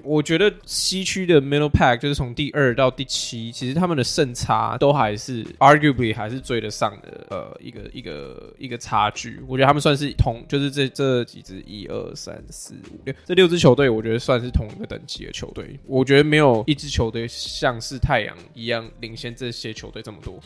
[0.03, 9.37] 我觉得西区的 Middle Pack 就是从第二到第七，其实他们的胜差都还是 arguably 还是追得上的，呃，一个一个一个差距。
[9.45, 12.73] 我觉得他们算是同，就是这这几支一二三四
[13.03, 15.79] 六这六支球队，我觉得算是同一个等级的球队。
[15.85, 20.39] 我觉得没有一支球队像是太阳一样领先这些球队这么多，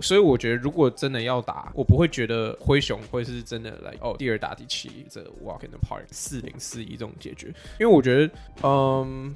[0.00, 8.30] 所以我觉得如果真的要打，我不会觉得灰熊会是真的来哦，第二打第七这 walk in the park 四零四一这种解决，因为我觉得。
[8.62, 9.34] 嗯，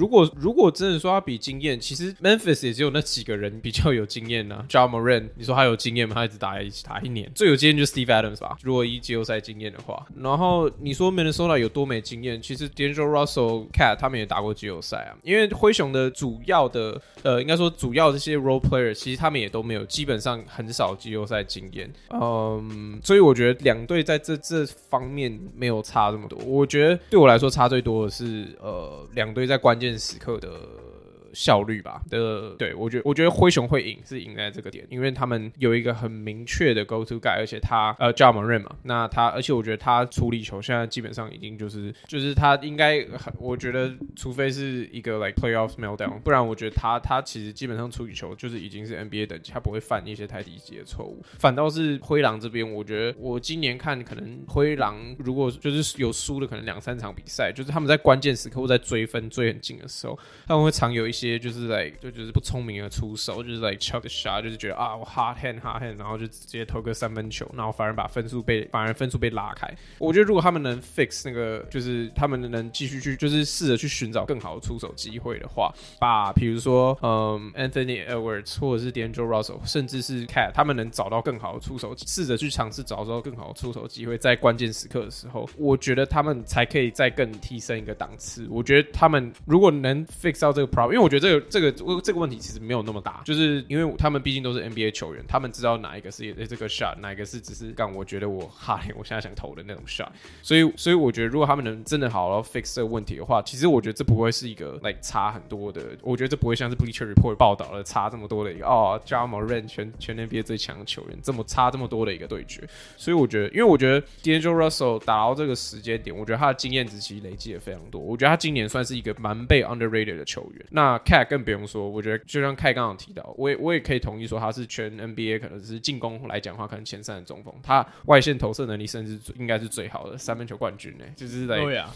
[0.00, 4.64] 如果如果真的说他比经验，其实 Memphis 也只有那几个人比较有经验呢、啊。
[4.66, 6.14] j a m o r a n 你说他有经验吗？
[6.14, 8.56] 他一直打一起打一年，最有经验就是 Steve Adams 吧。
[8.62, 12.40] 如果以季后赛经验的话，然后你说 Minnesota 有多没经验？
[12.40, 15.12] 其实 d a n g e l Russell、Cat 他们也打过季后赛啊。
[15.22, 21.92] 因为灰熊的主要的呃，应该说主要这些 role player，其实他们也都没有，基本上很少季后赛经验。
[22.08, 26.38] 嗯，所以我觉得两队在这这方面没有差这么多。
[26.46, 28.46] 我觉得对我来说差最多的是。
[28.62, 30.89] 呃，两队在关键时刻的。
[31.32, 43.06] 效率吧的，对，我觉得我觉得灰熊会赢是赢在这个点，因为他们有一个很明确的 go to guy，而且他呃 Ja Morant 嘛，那他而且我觉得他处理球现在基本上已经就是就是他应该
[43.38, 51.22] 我觉得除非是一个 like playoff meltdown，不然我觉得他他其实基本上处理球就是已经是 NBA 等级，他不会犯一些太低级的错误。
[51.38, 61.19] 反倒是灰狼这边，我觉得我今年看可能灰狼如果就是有输的可能两三场比赛，就是他们在关键时刻或在追分追很近的时候，他们会常有一些。
[61.28, 69.68] 些就是来就就是不聪明的出手，就是来 chuck shot，就是觉得啊我 hot hand hot hand，然后就直接投个三分球，然后反而把分数被反而分数被拉开。
[69.98, 88.46] 我觉得如果他们能 fix 那个，就是他们能继续去就是试着去寻找更好的出手机会的话，把比如说嗯 Anthony Edwards 或者是 D'Angelo Russell，甚至是 Cat，他们能找到更好的出手，试着去尝试找到更好的出手机会，在关键时刻的时候，我觉得他们才可以再更提升一个档次。
[88.50, 91.09] 我觉得他们如果能 fix 到这个 problem，因为我。
[91.10, 100.08] 觉得这个这个这个问题其实没有那么大，就是因为他们毕竟都是 NBA 球员，他们知道哪一个是这个 shot，哪一个是只是干我觉得我哈，我现在想投的那种 shot。
[100.42, 105.82] 所以所以我觉得如果他们能真的好好 fix 这个问题的话，其实我觉得这不会是一个 like 差很多的。
[106.02, 112.62] 我觉得这不会像是 Bleacher Report 报道的差这么多的一个哦，Ja Morant 全全 NBA 最强的球员，这么差这么多的一个对决。
[112.96, 118.00] 所以我觉得，因为我觉得 D'Angelo Russell 打到这个时间点，我觉得他的经验值其实累积也非常多。
[118.00, 120.66] 我觉得他今年算是一个蛮被 underrated 的球员。
[120.70, 131.58] 那 Cat 更不用说，我觉得就像凯刚刚提到，我也我也可以同意说他是全 NBA 可能是进攻来讲的话，可能前三的中锋，他外线投射能力甚至应该是最好的三分球冠军呢，就是在。
[131.60, 131.90] 对啊。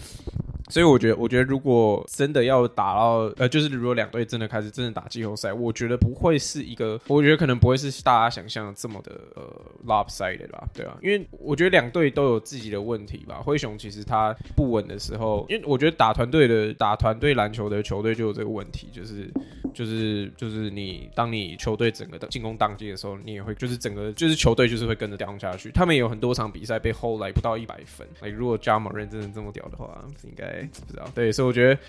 [0.70, 9.42] 所以我觉得，我觉得如果真的要打到，呃，就是如果两队真的开始真的打季后赛，我觉得不会是一个，我觉得可能不会是大家想象的这么的呃
[9.86, 13.42] lopsided 吧，对啊，因为我觉得两队都有自己的问题吧。
[13.44, 19.30] 灰熊其实他不稳的时候，因为我觉得打团队的打团队篮球的球队就有这个问题，就是
[19.74, 25.70] 就是就是你当你球队整个的进攻当机的时候，你也会就是整个就是球队就是会跟着掉下去。
[25.72, 30.44] 他们也有很多场比赛被后来不到一百分，哎，如果 Ja Morant 真的这么屌的话，应该。
[30.84, 31.80] 不知道，对，所以我觉得，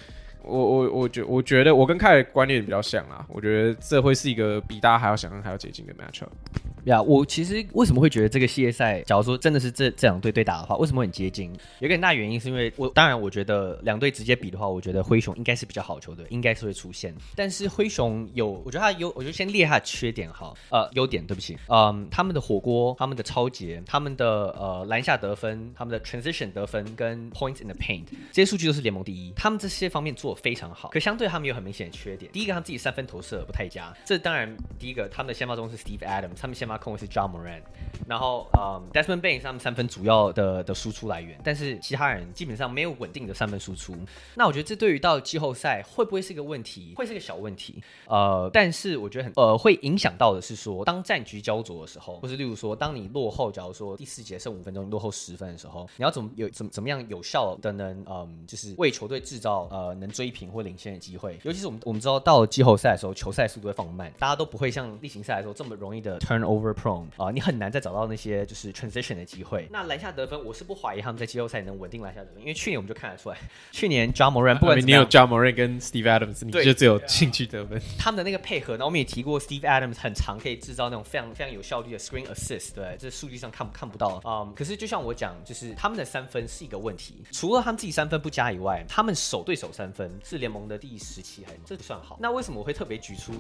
[0.46, 6.28] 我我我觉我觉得我跟凯的观念比较像啊，我觉得这会是一个比大家还要想象还要接近的 matchup。
[6.86, 11.52] 呀我其实为什么会觉得这个系列赛，假如说真的是这这两队对打的话，为什么很接近？
[11.80, 17.12] 有一个很大原因是因为我当然我觉得两队直接比的话，我觉得灰熊应该是比较好球队，应该是会出现。
[17.36, 30.90] 但是灰熊有，我觉得他优，我就先列他的缺点哈，呃，优点对不起，嗯，他们的火锅，他们的抄截，他们的呃篮下得分，他们的 transition 得分跟 points in the paint 这些数据都是联盟第一，他们这些方面做非常好。
[30.90, 36.76] 可相对他们有很明显的缺点，第一个他们自己三分投射不太佳，这当然第一个他们的先发中是 Steve Adams，他们先发。
[36.76, 37.62] 控卫是 Ja Morant，
[38.06, 43.96] 然后嗯、um,，Desmond Bane 是他们三分主要的的输出来源，但是其他人基本上没有稳定的三分输出。
[44.36, 46.94] 那我觉得这对于到季后赛会不会是一个问题？
[46.98, 47.82] 会是个小问题。
[48.08, 61.40] 呃，但是我觉得很呃会影响到的是说，当战局焦灼的时候，或是例如说，当你落后，假如说第四节剩五分钟，落后十分的时候，你要怎么有怎么怎么样有效的能嗯，就是为球队制造呃能追平或领先的机会。
[61.44, 69.68] 尤其是我们我们知道到了季后赛的时候，球赛速度会放慢，大家都不会像例行赛的时候这么容易的 turnover prone 啊、呃，你很难再找到那些就是 transition 的机会。
[69.72, 73.38] 那篮下得分，我是不怀疑他们在季后赛能稳定篮下得分，因为去年我们就看得出来，
[73.72, 77.82] 去年 Ja Morant 不你有 Ja Morant 跟 Steve Adams，你就只有兴趣得分。
[77.98, 84.54] 他们的那个配合，那我们也提过 Steve Adams 很常可以制造那种非常非常有效率的 screen assist，对，这数据上看看不到啊、嗯。
[84.56, 92.18] 可是就像我讲，就是他们的三分是一个问题，除了他们自己三分不加以外，他们守对手三分是联盟的第十七，还这不算好。
[92.22, 93.34] 那为什么我会特别举出？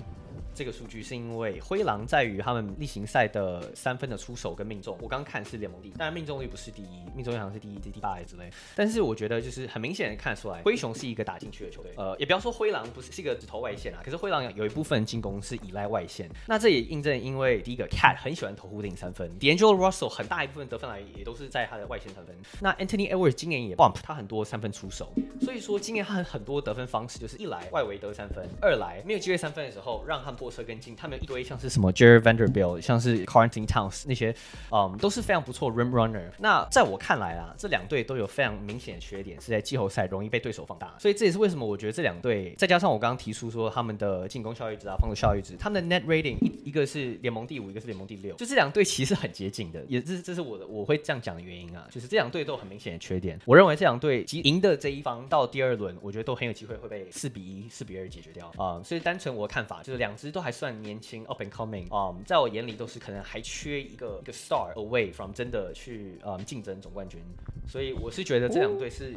[0.53, 8.49] 这个数据是因为灰狼在于他们例行赛的三分的出手跟命中，我刚看是联盟第一，当然命中率不是第一，命中率好像是第一、第八之类。
[8.73, 11.91] 但是我觉得就是很明显的看出来，灰熊是一个打进去的球队。
[11.97, 16.29] 呃，也不要说灰狼不是是一个只投外线啊，可是灰狼有一部分进攻是依赖外线。
[16.47, 22.33] 那这也印证，因为第一个 Cat 很喜欢投固定三分，D'Angelo Russell 很大一部分得分来也都是在他的外线三分。
[22.61, 25.11] 那 Anthony Edwards 今年也 bump 他很多三分出手，
[25.41, 31.15] 所以说今年他很很多得分方式就是一来外围得三分，二来没有机会三分的时候让他们过车跟进，他们。
[31.15, 34.35] 一堆像是什么 Jared Vanderbilt，像是 Karl-Anthony Towns 那些，
[34.69, 36.29] 嗯，都是非常不错 rim runner。
[36.37, 40.93] 那在我看来啊，这两队都有非常明显的缺点，是在季后赛容易被对手放大。
[40.99, 53.39] 所以这也是为什么我觉得这两队，再加上我刚刚提出说他们的进攻效率值啊、防守效率值，他们的 net rating 一一个是联盟第五，一个是联盟第六，就这两队其实很接近的，也是这是我的我会这样讲的原因啊，就是这两队都有很明显的缺点。
[53.45, 61.25] 我认为这两队即赢的这一方到第二轮，我觉得都很有机会会被四比一、四比二解决掉啊、所以单纯我的看法就是两支都还算年轻。
[61.25, 67.19] Up and coming，嗯，在我眼里都是可能还缺一个一个 star away from 真的去嗯竞争总冠军，
[67.67, 69.13] 所以我是觉得这两队是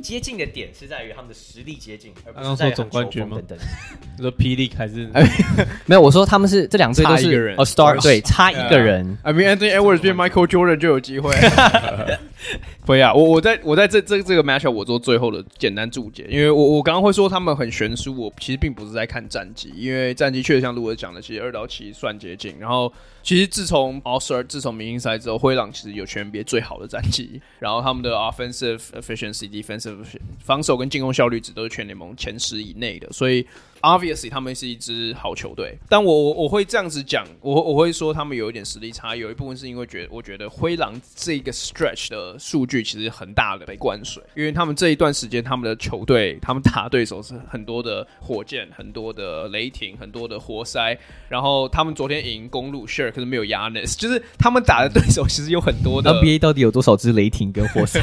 [0.00, 3.58] 接近的点是在于他们的实力接近，而不是在于总冠军等等。
[4.16, 5.08] 你说霹雳还是
[5.86, 6.00] 没有？
[6.00, 9.18] 我说他们是这两队都是 a star，对，差一个人。
[9.22, 11.34] I mean Anthony Edwards 变 Michael Jordan 就有机会。
[12.86, 22.54] 不要，我我在我在这这这个 matchup 我做最后的简单注解，因为我我刚刚会说他们很悬殊，我其实并不是在看战绩，因为战绩确实像路德讲的，其实二到七算接近。
[22.58, 22.92] 然后
[23.22, 30.04] 其实自从 All Star 自从明星赛之后，灰狼其实有全 NBA 最好的战绩，然后他们的 offensive efficiency、defensive
[30.38, 33.46] 防守跟进攻效率值都是全联盟前十以内的，所以。
[33.82, 50.94] Obviously，他们是一支好球队，但我我我会这样子讲，我我会说他们有一点实力差，有一部分是因为觉得我觉得灰狼这个 stretch 的数据其实很大的被灌水，因为他们这一段时间他们的球队，他们打对手是很多的火箭，很多的雷霆，很多的活塞，
[51.30, 56.12] 然后他们昨天赢公路，Sure，可是没有 Giannis，就是他们打的 对手其实有很多的。
[56.20, 57.98] NBA 到底有多少支雷霆跟活塞？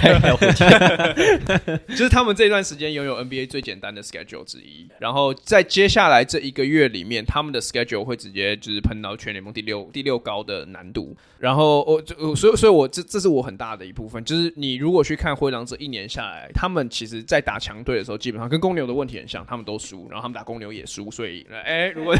[1.89, 5.66] 就是他们这一段时间拥有 NBA 最简单的 schedule 之一，然后在。
[5.67, 11.15] 接下来这一个月里面，他们的 schedule 会直接就是喷到全联盟第六第六高的难度。
[11.37, 22.15] 然后我就所以所以我这这是我很大的一部分，就是你如果去看灰狼这一年下来，他们其实在打强队的时候，基本上跟公牛的问题很像，他们都输，然后他们打公牛也输，所以哎， 如果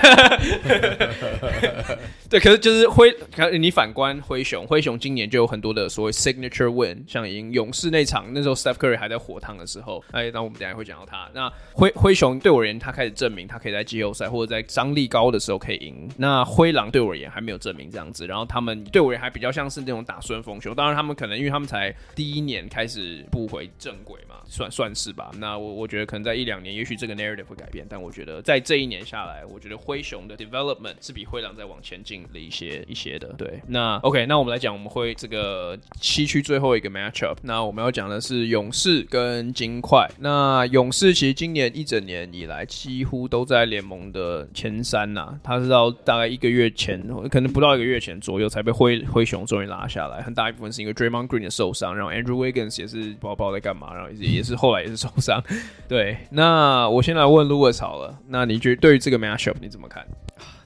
[2.30, 3.12] 对，可是就是灰，
[3.58, 11.28] 你反观灰熊，灰熊今年就有很多的所谓 signature win，像赢勇士那场，那时候 Steph Curry 还在火烫的时候，哎，那我们等下会讲到他。
[11.34, 13.37] 那灰灰熊对我而言，他开始证明。
[13.46, 16.10] 他可以在季后赛或者在张力高的时候可以赢。
[16.16, 20.74] 那灰狼对我而言还没有证明这样子，然后他们对我而言还比较像是那种打顺风球。
[20.74, 25.32] 当然，他们可能因为他们才第一年开始步回正轨嘛，算算是吧。
[25.38, 27.86] 那我我觉得可能在一两年，也许这个 narrative 会改变。
[27.90, 33.28] 但我觉得在这一年下来，我觉得灰熊的 development 是比灰狼在往前进了一些一些的。
[33.38, 37.36] 对，那 OK，那我们来讲，我们会这个西区最后一个 matchup。
[37.42, 40.10] 那我们要讲的是勇士跟金块。
[40.20, 43.38] 那勇士其实今年一整年以来几乎都。
[43.38, 47.00] 都在联盟的前三呐、啊，他是到大概一个月前，
[47.30, 50.24] 可能不到一个月前左右才被灰灰熊终于拉下来。
[50.24, 55.40] 很大一部分是因为 Draymond Green 的受伤，然后 Andrew Wiggins 也是不知道不知道在干嘛，然后也是 也是后来也是受伤。
[55.88, 60.04] 对，那我先来问 Louis 好了，那你觉得对于这个 matchup 你怎么看？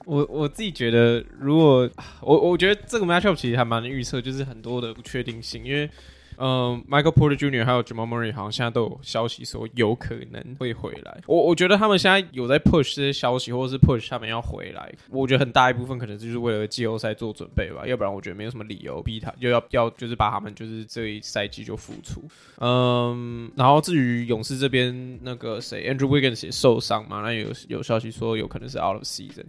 [0.06, 1.86] 我我自己觉得，如果
[2.22, 5.90] 我我觉得这个 matchup 其实还蛮能预测，就是很多的不确定性，因为。
[6.36, 7.64] 嗯，Michael Porter Jr.
[7.64, 11.20] 还有 Jamal Murray 好像现在都有消息说有可能会回来。
[11.26, 14.92] 我我觉得他们现在有在 push 这些消息，或者是 push 他们要回来。
[15.10, 22.22] 我觉得很大一部分可能就是为了季后赛做准备吧，要不然我觉得没有什么理由逼他就要要就是把他们就是这一赛季就复出。
[22.58, 29.44] 嗯，然后至于勇士这边那个谁 Andrew Wiggins 也受伤嘛，那有有消息说有可能是 out of season。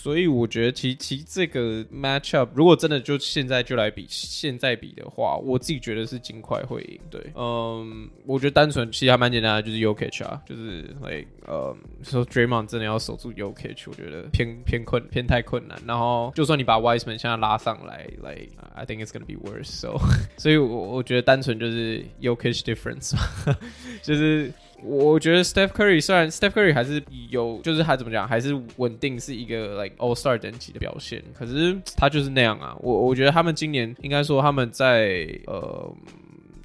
[0.00, 7.00] 所以我觉得其其实这个 matchup 如果真的就现在就来比现在比的话，我自己觉得是金块会赢。
[7.10, 15.76] 对，嗯，我觉得单纯其实还蛮简单的，就是 Jokic 啊，就是 like 呃，说 Draymond 真的要守住 Jokic，我觉得偏偏困偏太困难。
[15.84, 19.64] 然后就算你把 Wiseman 现在拉上来，like I think it's gonna be worse。
[19.64, 19.98] So，
[20.38, 23.14] 所以我我觉得单纯就是 Jokic difference，
[24.02, 24.52] 就是。
[24.82, 32.76] 我觉得 Steph Curry 虽然 Steph Curry 还是有，就是还怎么讲，还是稳定是一个 like All Star 等级的表现，可是他就是那样啊。
[32.80, 35.92] 我我觉得他们今年应该说他们在呃。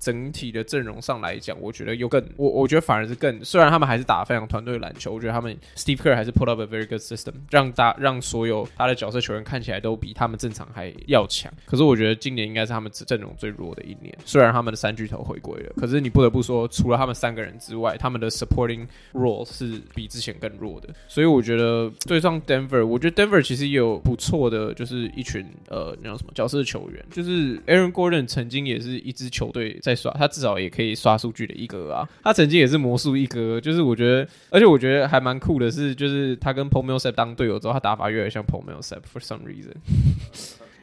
[0.03, 11.49] 整体的阵容上来讲，我觉得又更我我觉得反而是更，虽然他们还是打非常团队篮球，我觉得他们 Steve Kerr 还是 put up a very good system，让大让所有他的角色球员看起来都比他们正常还要强。
[11.65, 20.89] 可是我觉得今年应该是他们阵容最弱的一年，虽然他们的三巨头回归了，可是你不得不说，除了他们三个人之外，他们的 supporting role 是比之前更弱的。
[21.07, 29.92] 所以我觉得对上 Denver，我觉得 Denver 其实也有不错的，就是一群呃那叫什么角色球员，就是 Aaron Gordon 曾经也是一支球队在。
[30.17, 38.95] 他至少也可以刷数据的一哥啊，他曾经也是魔术一哥，就是我觉得，而且我觉得还蛮酷的是，就是他跟 p o m e l s e p 当队友之后，他打法越来越像 p o m e l s
[38.95, 39.73] e p for some reason。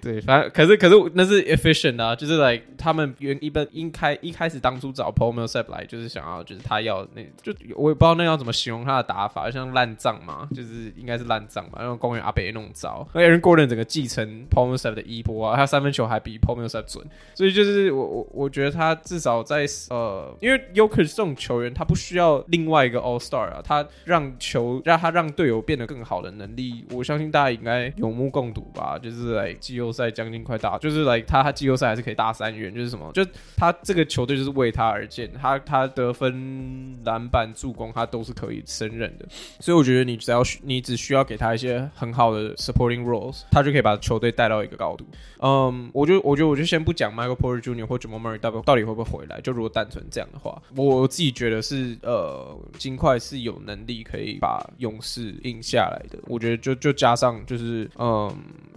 [0.03, 13.07] 对，反正可是可是那是 efficient 啊，就是 like 他们原一般应开一开始当初找 Paul Millsap 来，就是想要就是他要那就我也不知道那要怎么形容他的打法，像烂账嘛，就是应该是烂账吧，让公园阿北弄糟。
[13.13, 33.25] 那 Aaron Gordon 整个继承 Paul Millsap 的衣钵啊，他三分球还比 Paul Millsap 准，所以就是我我我觉得他至少在呃，因为 Yoker 这种球员他不需要另外一个 All Star 啊，他让球让他让队友变得更好的能力，我相信大家应该有目共睹吧，就是来季后赛将近快打，就是来、他他季后赛还是可以大三元，就是什么，就
[33.57, 39.27] 他这个球队就是为他而建，他他得分、篮板、助攻，他都是可以胜任的。
[39.61, 45.05] 所以我觉得你只要你只需要给他一些很好的 supporting roles，他就可以把球队带到一个高度。
[45.41, 47.87] 嗯，我就我觉得我就先不讲 Michael Porter Jr.
[47.87, 56.19] 或 Jamal Murray 到到底会不会回来，就如果单纯这样的话，我自己觉得是呃，金块是有能力可以把勇士赢下来的。
[56.27, 58.31] 我觉得就就加上就是嗯。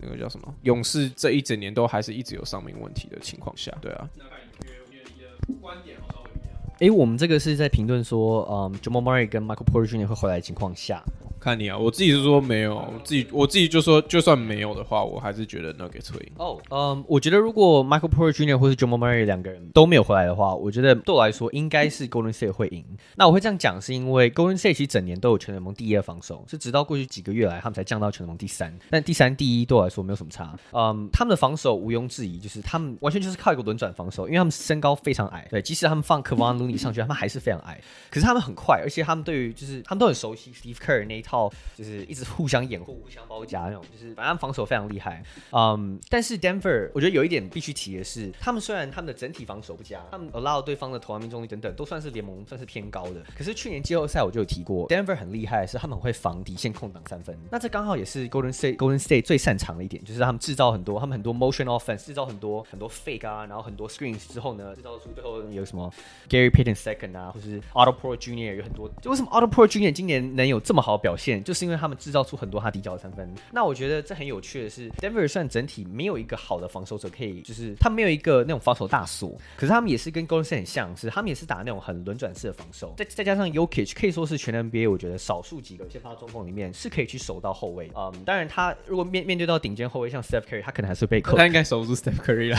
[0.06, 0.54] 那个叫什么？
[0.64, 4.10] 勇士这一整年都还是一直有伤病问题的情况下，对啊。
[4.18, 6.56] 那看你觉，我觉得你的观点好稍微不一样。
[6.80, 10.08] 诶，我们这个是在评论说，嗯，Jamal Murray 跟 Michael Porter Jr.
[10.08, 11.04] 会回来的情况下。
[11.44, 16.32] 看你啊，我自己是说没有，我自己我自己就说，就算没有的话，我还是觉得 Nuggets 会赢。
[16.38, 18.58] 哦，嗯，我觉得如果 Michael Porter Jr.
[18.58, 22.86] 或是 Jamal Murray 两个人都没有回来的话，我觉得对我来说应该是 Golden State 会赢。
[23.16, 28.74] 那我会这样讲，是因为 Golden State 其实整年都有全联盟第一的防守，是直到过去几个月来他们才降到全联盟第三。
[28.90, 30.58] 但第三、第一对我来说没有什么差。
[30.72, 35.46] 嗯，他们的防守毋庸置疑，就是他们完全就是靠一个轮转防守，因为他们身高非常矮。
[35.52, 37.82] 对，即使他们放 Kevan Looney 上去，他们还是非常矮。
[38.10, 41.33] 可是他们很快，而且他们对于就是他们都很熟悉 Steve Kerr 那一套，
[41.76, 42.04] 就是。
[42.04, 45.24] 一直互相掩护、互相包夹那种，就是反正防守非常厉害。
[45.52, 53.24] 嗯，但是 Denver 我觉得有一点必须提的是，他们虽然他们的整体防守不佳，他们 allow 对方的投篮命中率等等都算是联盟算是偏高的。
[53.36, 57.36] 可是去年季后赛我就有提过，Denver 很厉害，是他们会防底线空档三分。
[57.50, 65.92] 那这刚好也是 Golden State Golden State 最擅长的一点，就是他们制造很多，他们很多 motion offense，制造很多很多 fake 啊，然后很多 screens 之后呢，制造出最后有什么
[66.30, 68.56] Gary Payton second 啊，或是 Otto Porter Jr.
[68.56, 68.90] 有很多。
[69.02, 69.92] 就为什么 Otto Porter Jr.
[69.92, 71.94] 今年能有这么好表现，就是因为他们。
[72.04, 92.58] 制造出很多他底角的三分，那我觉得这很有趣的是，Denver 算整体没有一个好的防守者，可以就是他没有一个那种防守大锁，可是他们也是跟 Golden State 很像，是他们也是打那种很轮转式的防守，再再加上 Yokic，可以说是全 NBA 我觉得少数几个先发中锋里面是可以去守到后卫，嗯，当然他如果面面对到顶尖后卫像 Steph Curry，他可能还是被扣，他应该守不住 Steph Curry 了，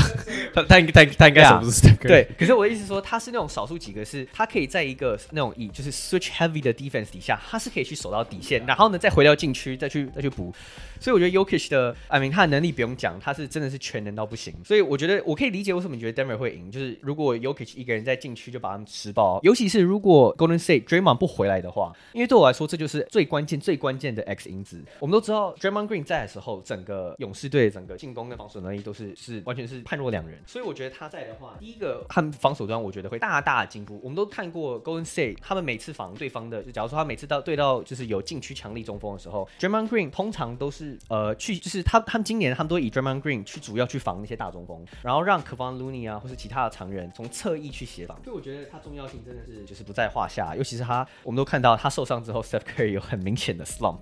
[0.55, 10.05] 他他应该他他应该守不住 Steph Curry，对，可是我的意思是说他是那种少数几个是他可以在一个那种以就是 switch heavy 的 defense 底下，他是可以去守到底线，然后呢再回到禁区再去。
[10.15, 10.53] 再去补，
[11.01, 14.55] 所以我觉得 Yokish 的，I mean 他的能力不用讲，他是真的是全能到不行。
[14.65, 24.81] 所以我觉得我可以理解为什么你觉得 Denver 会赢，就是如果 Jokic 一个人在禁区就把他们吃爆，尤其是如果 Golden State Draymond 不回来的话，因为对我来说这就是最关键、最关键的 X 因子。
[25.01, 30.39] 我们都知道 Draymond Green 在的时候，整个勇士队整个进攻跟防守能力都是是完全是判若两人。
[30.47, 33.99] 所以我觉得他在的话，第一个他们防守端我觉得会大大的进步。
[34.03, 48.19] 我们都看过 Golden State 他们每次防对方的，就假如说他每次到对到就是有禁区强力中锋的时候，Draymond Green 通常都是呃去，就是他他们今年他们都以 Draymond Green 去主要去防那些大中锋，然后让 Kevon Looney 啊或是其他的常人从侧翼去协防。
[48.23, 54.01] 所以我觉得他重要性真的是就是不在话下，尤其是他我们都看到他受伤之后，Steph Curry 有很明显的 slump。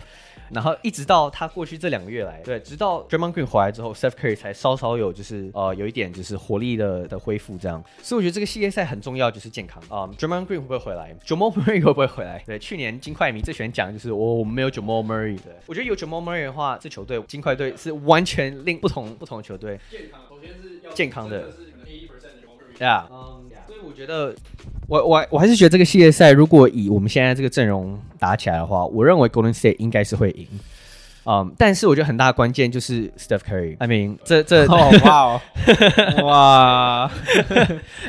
[0.50, 7.82] 然后一直到他过去这两个月来，对，直到 Draymond Green 回来之后，Steph Curry 才稍稍有就是呃有一点就是活力的的恢复这样。
[8.02, 10.06] 所以我觉得这个系列赛很重要，就是健康啊。
[10.06, 12.42] Um, Draymond Green 会不会回来？Jamal Murray 会不会回来？
[12.46, 19.80] 对，去年金块迷最喜欢讲就是我我我们没有 Jamal Murray 对，我觉得有 Jamal Murray 的话，这球队金块队是完全另不同不同的球队。
[19.90, 21.50] 健康，首先是要健康的。
[22.78, 23.08] 对啊，
[23.66, 24.34] 所以我觉得
[24.88, 30.46] 我我我还是觉得这个系列赛，如果以我们现在这个阵容打起来的话，我认为 Golden State 应该是会赢。
[31.24, 33.76] 嗯，um, 但是我觉得很大的关键就是 Steph Curry。
[33.78, 34.66] I mean，这这
[35.04, 35.40] 哇哦
[36.24, 37.10] 哇，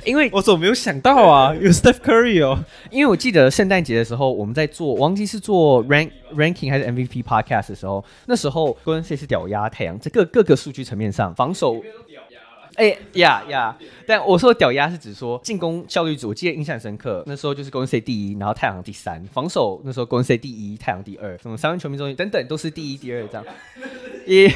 [0.06, 1.54] 因为我怎么没有想到啊？
[1.56, 11.82] 有 Steph Curry 哦，因为我记得圣诞节的时候我们在做，忘记是做 rank ranking 还是 MVP podcast 的时候，那时候 Golden State 是屌压太阳，这各各个数据层面上防守。
[12.76, 13.78] 哎呀呀！
[14.08, 17.24] 但我说的屌压是指说进攻效率组，我记得印象深刻。
[17.28, 19.24] 那时候就是公 C 第一，然后太阳第三。
[19.26, 21.38] 防守那时候公 C 第一，太阳第二。
[21.38, 23.46] 什么三分球命中率等等都是第一、第二这样。
[24.26, 24.48] 一，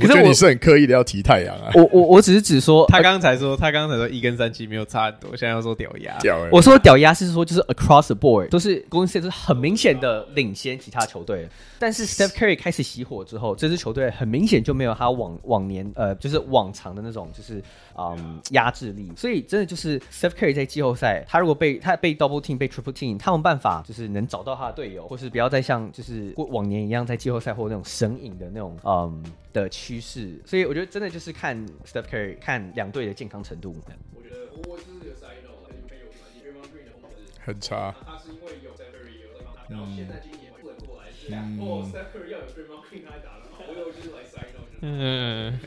[0.00, 1.70] 可是你是很刻意的要提太阳啊？
[1.74, 6.18] 我我我只是只说，他刚才说他刚才说一跟三七没有差很多，现在要说屌压。
[6.50, 11.48] 我说屌压是说就是 across the board 都是 Golden State 是很明显的领先其他球队。
[11.78, 17.62] 但是 Steph Curry 开始熄火之后，这支球队很明显就没有他往往年呃就是往常的那种就是
[17.98, 29.22] 嗯压制力，所以真的就是 Steph Curry 在季后赛，他如果被他被 double team 被 triple team，他们办法就是能找到他的队友，或是不要再像就是过往年一样在季后赛或那种神隐的那种嗯
[29.52, 33.76] 的趋势，所以我觉得真的就是看 Steph Curry 看两队的健康程度。
[34.12, 37.94] 我觉得我是有赛道很有有关系，很差。
[38.04, 44.58] 他是因为有 Steph Curry 有在帮他，然后现在今年会过来是哦 Steph Curry 要有 Draymond Green 来打了，我有就是来赛道。
[44.80, 45.56] 嗯。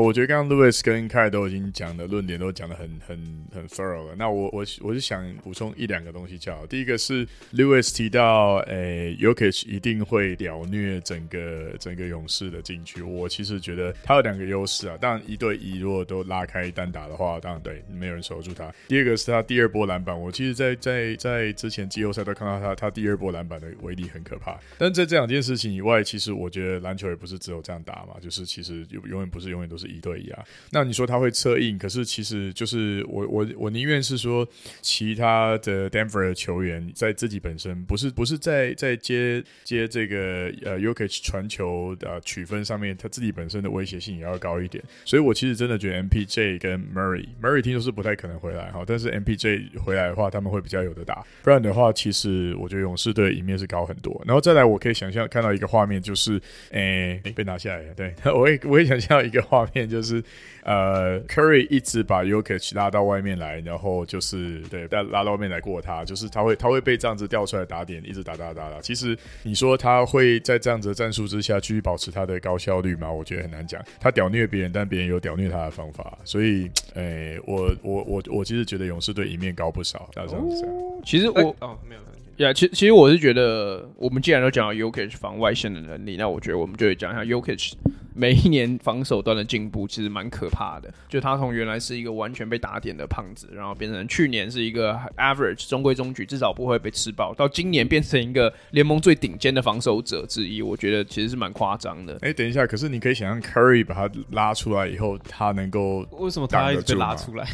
[0.00, 4.14] 我觉得刚刚 Louis 跟 Kai 都已经讲的论点都讲的很很很 thorough 了。
[4.16, 13.02] 那我我我是想补充一两个东西，叫第一个是 Louis 提到，诶，Yokic 一定会屌虐整个整个勇士的禁区。
[13.02, 18.72] 我其实觉得他有两个优势啊，当然一对一如果都拉开单打的话，当然对，没有人守住他。
[18.86, 24.58] 第二个是他第二波篮板，我其实在在在之前季后赛都看到他他第二波篮板的威力很可怕。
[24.76, 34.46] 但在这两件事情以外，其实我觉得篮球也不是只有这样打嘛，就是其实永永远不是永远都是一对一啊，那你说他会策应，可是其实就是我我我宁愿是说
[34.82, 44.82] 其他的 Denver 的球员在自己本身不是不是在在接接这个呃 u k i c 传球的取分上面，他自己本身的威胁性也要高一点。
[45.04, 51.24] 所以我其实真的觉得 MPJ 跟 Murray Murray 听说是不太可能回来哈，但是 MPJ 回来的话，他们会比较有的打。
[51.42, 54.20] 不然的话，其实我觉得勇士队赢面是高很多。
[54.26, 57.94] 然后再来，我可以想象看到一个画面，就是诶、被拿下来了。
[57.94, 60.22] 对， 我也我也想象到一个画面，就是。
[60.64, 68.78] 呃，Curry 一直把 y o k i c 拉到外面来，然后就是对，拉拉到外面来过他，就是他会他会被这样子调出来打点，一直打打打打。
[68.78, 73.10] 其实你说他会在这样子的战术之下继续保持他的高效率吗？
[73.10, 73.82] 我觉得很难讲。
[73.98, 80.10] 他屌虐别人，但别人有屌虐他的方法，所以，哎、欸，我我我我其实觉得勇士队赢面高不少。
[80.12, 82.00] 这样子，哦、其实我、欸、哦没有。
[82.44, 87.72] 呀，其其实我是觉得，我们既然都讲到 Jokic 防外线的能力，那我觉得我们就得讲一下 Jokic
[88.18, 90.92] 每一年防守端的进步，其实蛮可怕的。
[91.08, 102.18] 就他从原来是一个完全被打点的胖子，然后变成去年是一个 average 中规中矩，至少不会被吃爆，到今年变成一个联盟最顶尖的防守者之一，我觉得其实是蛮夸张的。
[102.22, 107.46] 哎，等一下，可是你可以想象 Curry 把他拉出来以后，他能够为什么他一直被拉出来？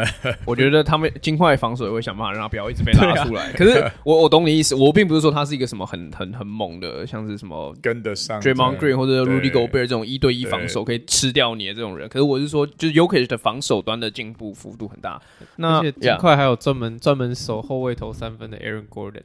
[0.44, 3.44] 我觉得他们金块防守也会想办法让他不要一直被拉出来。
[3.44, 12.08] 啊、可是 我我懂你意思，我并不是说他是一个什么很很很猛的，像是什么跟得上 Draymond Green 或者 Rudy Gobert 这种一对一防守可以吃掉你的这种人。
[12.08, 15.20] 可是我是说，就是 Jokic 的防守端的进步幅度很大。
[15.56, 19.22] 那而且金块还有专门专门守后卫投三分的 Aaron Gordon，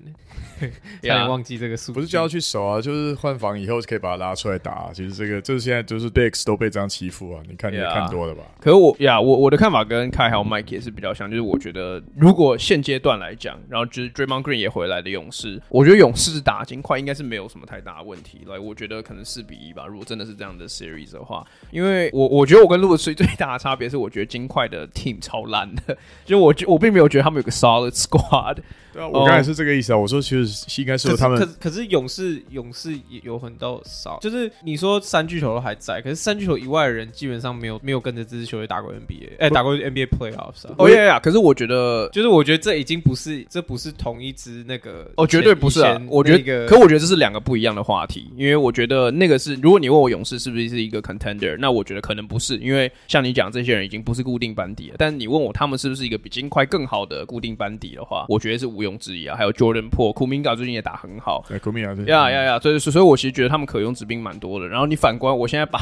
[0.59, 0.67] 差
[1.01, 1.93] 点忘记这个数。
[1.93, 4.89] 不是叫他去守啊，就是换防以后可以把他拉出来打。
[4.93, 8.43] 其实这个就是现在就是 Bigs 都被这样欺负啊，你看你也看多了吧？
[8.59, 18.39] 可是我呀，我我的看法跟 Kai 还有 Mike 也是比较像，就是我觉得如果现阶段来讲，然后就是 Draymond Green 也回来的勇士，我觉得勇士打金块应该是没有什么太大的问题。
[18.47, 19.85] 来，我觉得可能四比一吧。
[19.85, 28.57] 如果真的是这样的 series 的话，因为我我觉得我跟路易斯最大的差别是，我觉得金块的 team 超烂的， 就我我并没有觉得他们有个 solid squad。
[28.93, 29.97] 对啊，我刚才是这个意思啊。
[29.97, 40.07] 我说其实应该是他们，可是可是勇士勇士也有很多少，就是你说三巨头都还在，可是三巨头以外的人基本上没有没有跟着这支球队打过 NBA，哎，打过 NBA
[40.53, 40.73] playoffs。
[40.77, 41.19] 哦呀呀！
[41.19, 45.99] 可是我觉得，就是我觉得这已经不是，这不是同一支那个，哦，绝对不是啊。
[46.09, 54.95] 我觉得，可我觉得这是两个不一样的话题，因为我觉得那个是，如果你问我勇士是不是是一个 contender，那我觉得可能不是，因为像你讲这些人已经不是固定班底了。
[54.97, 59.35] 但你问我他们是不是一个比金块更好的固定班底的话，我觉得是毋庸置疑啊。
[59.35, 61.43] 还有 Jordan Po、Kuminga 最近也打很好。
[61.47, 62.05] 对，Kuminga 对。
[62.05, 62.59] 呀呀呀！
[62.59, 64.67] 所以，所以，我其实觉得他们可用之兵蛮多的。
[64.67, 65.79] 然后你反观，我现在把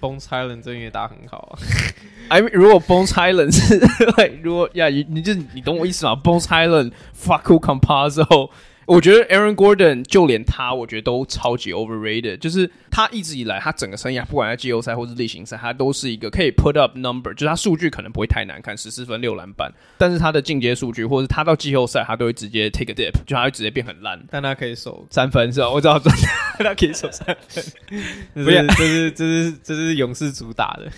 [0.00, 1.58] Bones Hyland 最近也打很好啊。
[2.28, 3.78] I mean, 如果 Bones Hyland 是，
[4.42, 8.50] 如果呀，你你就你懂我意思吗？Bones Hyland、Facu Campazzo
[8.86, 12.38] 我觉得 Aaron Gordon 就连他，我觉得都超级 overrated。
[12.38, 24.24] 就是他一直以来，他整个生涯，不管在季后赛或是例行赛，他都是一个可以 put up number，就是他数据可能不会太难看，十四分六篮板，但是他的进阶数据，或者他到季后赛，他都会直接 take a dip，就他会直接变很烂。
[24.30, 25.68] 但他可以守三分是吧？
[25.68, 25.98] 我知道，
[26.58, 27.64] 他可以守三分。
[28.44, 30.88] 不要， 这是这是这是勇士主打的。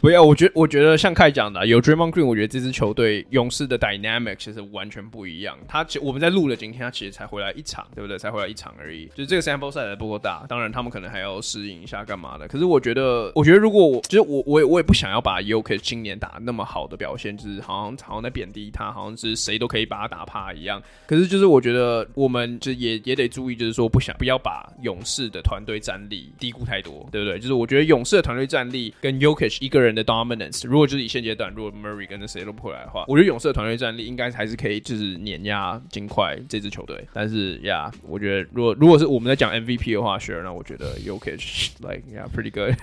[0.00, 5.58] 不要，我觉得我觉得像凯讲的，有 Dream on Green，我觉得这支球队勇士的 dynamic 其实完全不一样。
[5.66, 8.16] 他其我们在录的今天，他其实才回来一场，对不对？
[8.16, 9.06] 才回来一场而已。
[9.06, 12.46] 就是这个 sample size 还不够大，当然他们可能还要适应一下干嘛的。
[12.46, 20.80] 可是我觉得，我觉得如果我就是我，我也我也不想要把 y o k 今年打那么好的表现，就是好像好像在贬低他，好像是谁都可以把他打趴一样。
[21.08, 27.40] 可是就是我觉得我们就也也得注意，就是说不想不要把勇士的团队战力低估太多，对不对？
[27.40, 30.66] 就是我觉得勇士的团队战力跟 y o k 一个人人的 dominance。
[30.68, 37.04] 如果就是以现阶段，如果 Murray 跟着谁都不回来的话，我觉得勇士的团队战力应该还是可以，就是碾压金块这支球队。
[37.12, 42.76] 但是呀我觉得如果如果是我们在讲 MVP 的话，Sure，那我觉得 Jokic like yeah pretty good。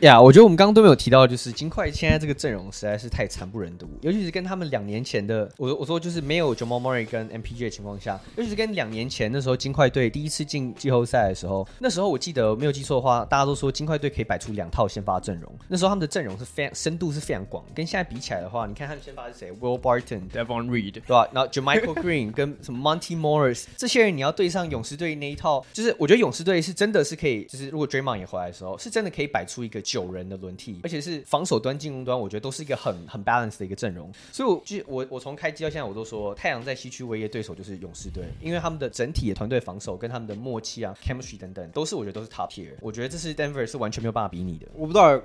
[0.00, 16.70] 呀， yeah, 我觉得我们刚刚都没有提到，就是金块现在这个阵容实在是太惨不忍睹，尤其是跟他们两年前的，我我说就是没有 Jamal Murray 跟 MPJ 的情况下，尤其是跟两年前那时候金块队第一次进季后赛的时候，那时候我记得没有记错的话，大家都说金块队可以摆出两套先发阵容，那时候他们的阵容是非常。
[16.80, 21.28] 深度是非常广，跟现在比起来的话，你看他们先发是谁？Will Barton、Devon Reed，对吧？
[21.32, 34.10] 然后 JaMychal Green 跟什么 Monty Morris 这些人，你要对上勇士队那一套，就是我觉得勇士队是真的是可以，就是如果 Draymond 也回来的时候，是真的可以摆出一个九人的轮替，而且是防守端、进攻端，我觉得都是一个很很 balance 的一个阵容。
[34.32, 42.70] 所以我，我就我我从开机到现在，我都说太阳在西区唯一的对手就是勇士队，因为他们的整体的团队防守跟他们的默契啊、chemistry 等等，都是我觉得都是 top tier。
[42.80, 44.66] 我觉得这是 Denver 是完全没有办法比拟的。
[44.74, 45.20] 我不知道，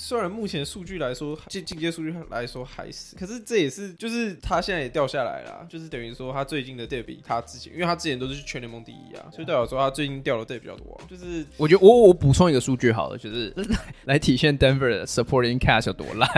[0.00, 11.00] 虽然目前数据来说，进进阶数据来说还是，可是这也是，就是他现在也掉下来了，就是等于说他最近的 dip 比他之前，因为他之前都是全联盟第一啊，所以代表说他最近掉的 dip 比较多。
[11.10, 13.52] 就是我觉得我我补充一个数据好了，就是
[14.06, 16.28] 来体现 Denver 的 supporting cast 有多烂。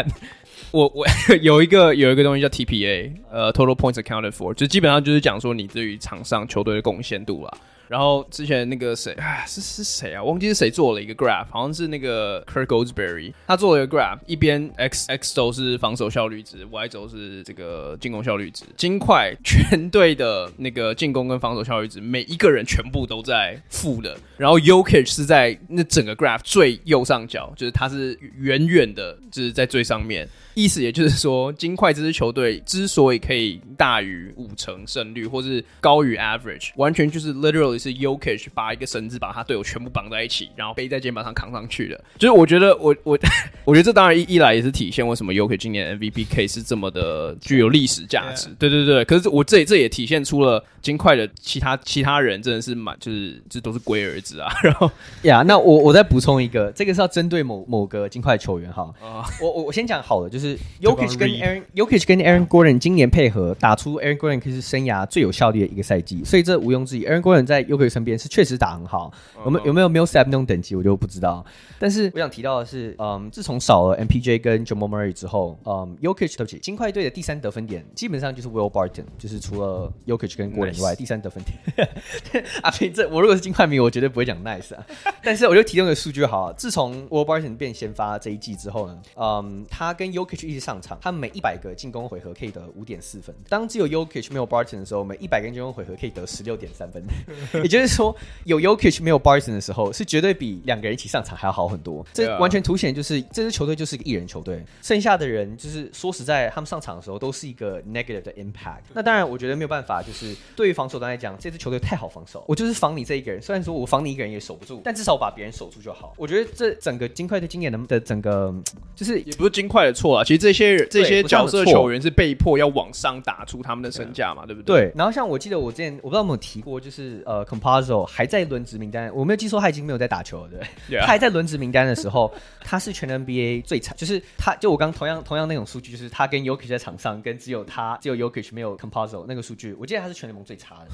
[0.71, 1.07] 我我
[1.43, 7.59] 有一个有一个东西叫 TPA，呃，total points accounted for，就基本上就是讲说你对于场上球队的贡献度啦。
[7.91, 10.23] 然后之前那个谁啊，是是谁啊？
[10.23, 18.63] 忘记是谁做了一个 graph，好像是那个 Kirk Goldsberry，他做了一个 graph，一边 x x 轴是防守效率值，y 轴是这个进攻效率值。
[18.77, 24.17] 金块全队的那个进攻跟防守效率值，每一个人全部都在负的。
[24.37, 30.29] 然后 Jokic 是在那整个 graph 最右上角，就是他是远远的，就是在最上面。
[30.55, 42.01] 意思也就是说，金块这支球队之所以可以大于五成胜率，或是高于 average，完全就是 literally 是 Jokic 把一个绳子把他队友全部绑在一起，然后背在肩膀上扛上去的。
[42.19, 43.19] 就是我觉得我，我我
[43.67, 48.49] 我觉得这当然一一来也是体现为什么 Jokic 今年 MVP Case 是这么的具有历史价值。
[48.59, 54.53] 对对对，可是我这这也体现出了金块的其他其他人真的是蛮就是这都是龟儿子啊。
[54.63, 54.91] 然后
[55.23, 58.93] 呀，yeah, 那我我再补充一个，这个是要针对某某个金块球员哈。
[59.03, 60.40] Uh, 我我我先讲好了，就是
[60.81, 67.05] Jokic 跟 Aaron Yokich 跟 Aaron Gordon 今年配合打出 Aaron Gordon 可以是生涯最有效率的一个赛季，所以这毋庸置疑。
[67.05, 69.13] Aaron Gordon 在 Yokich 身边是确实打很好，
[69.45, 71.45] 有没有没有 Millsap 那种等级我就不知道。
[71.79, 81.89] 但是我想提到的是，嗯，自从少了 MPJ 跟 Jamal Murray 之后，嗯，Yokich 对不起，金块队的第三得分点基本上就是 Will Barton，就是除了 Yokich 跟 Gordon 以外.第三得分点。
[82.63, 84.85] 啊，这我如果是金块迷，我绝对不会讲 nice 啊。
[85.23, 93.35] 但是我就提供个数据好，自从 Will Barton 变先发这一季之后呢，嗯，他跟 Jokic 一直上场，他每一百个进攻回合可以得五点四分。
[93.49, 97.03] 当只有 Jokic 没有 Barton 的时候，每一百个进攻回合可以得十六点三分。
[97.63, 102.05] 也就是说，有 Jokic 没有 Barton 的时候，是绝对比两个人一起上场还要好很多。
[102.13, 108.83] 这完全凸显就是这支球队就是一个一人球队，剩下的人就是说实在，他们上场的时候都是一个 negative 的 impact。
[108.95, 112.45] 那当然，我觉得没有办法，就是对于防守端来讲，这支球队太好防守。
[112.47, 116.15] 我就是防你这一个人，虽然说我防你一个人也守不住，但至少我把别人守住就好。
[116.17, 118.55] 我觉得这整个金块的今年的的整个，
[118.95, 120.25] 就是也不是金块的错啊。
[120.25, 124.83] 其实这些这些角色球员是被迫要往上打出他们的身价嘛，对不对？
[124.87, 124.93] 对。
[124.95, 130.99] 然后像我记得我之前我不知道有没有提过，就是呃 c o m p o s o 还在轮值名单，我没有记错，他已经没有在打球了，对。
[130.99, 131.01] Yeah.
[131.03, 132.33] 他还在轮值名单的时候，
[132.63, 140.91] 他是全 NBA 最惨，就是他就我刚同样同样那种数据，就是他跟 Yokic 在场上，跟只有他只有 Yokic 没有 c o m p o s o 那个数据，我记得他是全联盟最差的。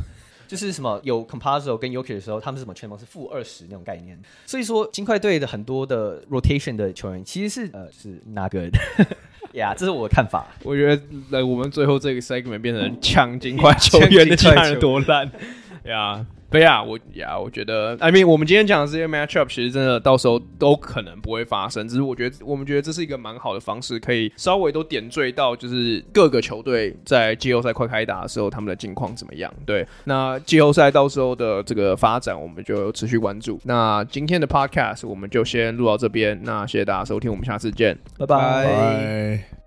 [0.47, 4.18] 就是什么有 Compasso 跟 Jokic 的时候，他们是什么全盟是负二十那种概念。
[4.47, 8.74] 所以说金块队的很多的 rotation 的球员其实是呃是 not good
[9.52, 10.47] 呀，yeah, 这是我的看法。
[10.62, 15.31] 我觉得来我们最后这个 segment 变成抢金块球员的其他人多烂
[15.85, 16.27] 呀。
[16.48, 21.86] 对呀，我呀，我觉得，I mean，我们今天讲的这些 matchup，其实真的到时候都可能不会发生。
[21.89, 29.52] 只是我觉得，我们觉得这是一个蛮好的方式，可以稍微都点缀到，就是各个球队在季后赛快开打的时候，他们的近况怎么样。
[29.66, 33.60] 对，那季后赛到时候的这个发展，我们就持续关注。
[33.64, 36.40] 那今天的 podcast 我们就先录到这边。
[36.44, 38.36] 那谢谢大家收听，我们下次见，拜拜。
[38.36, 39.65] 拜拜。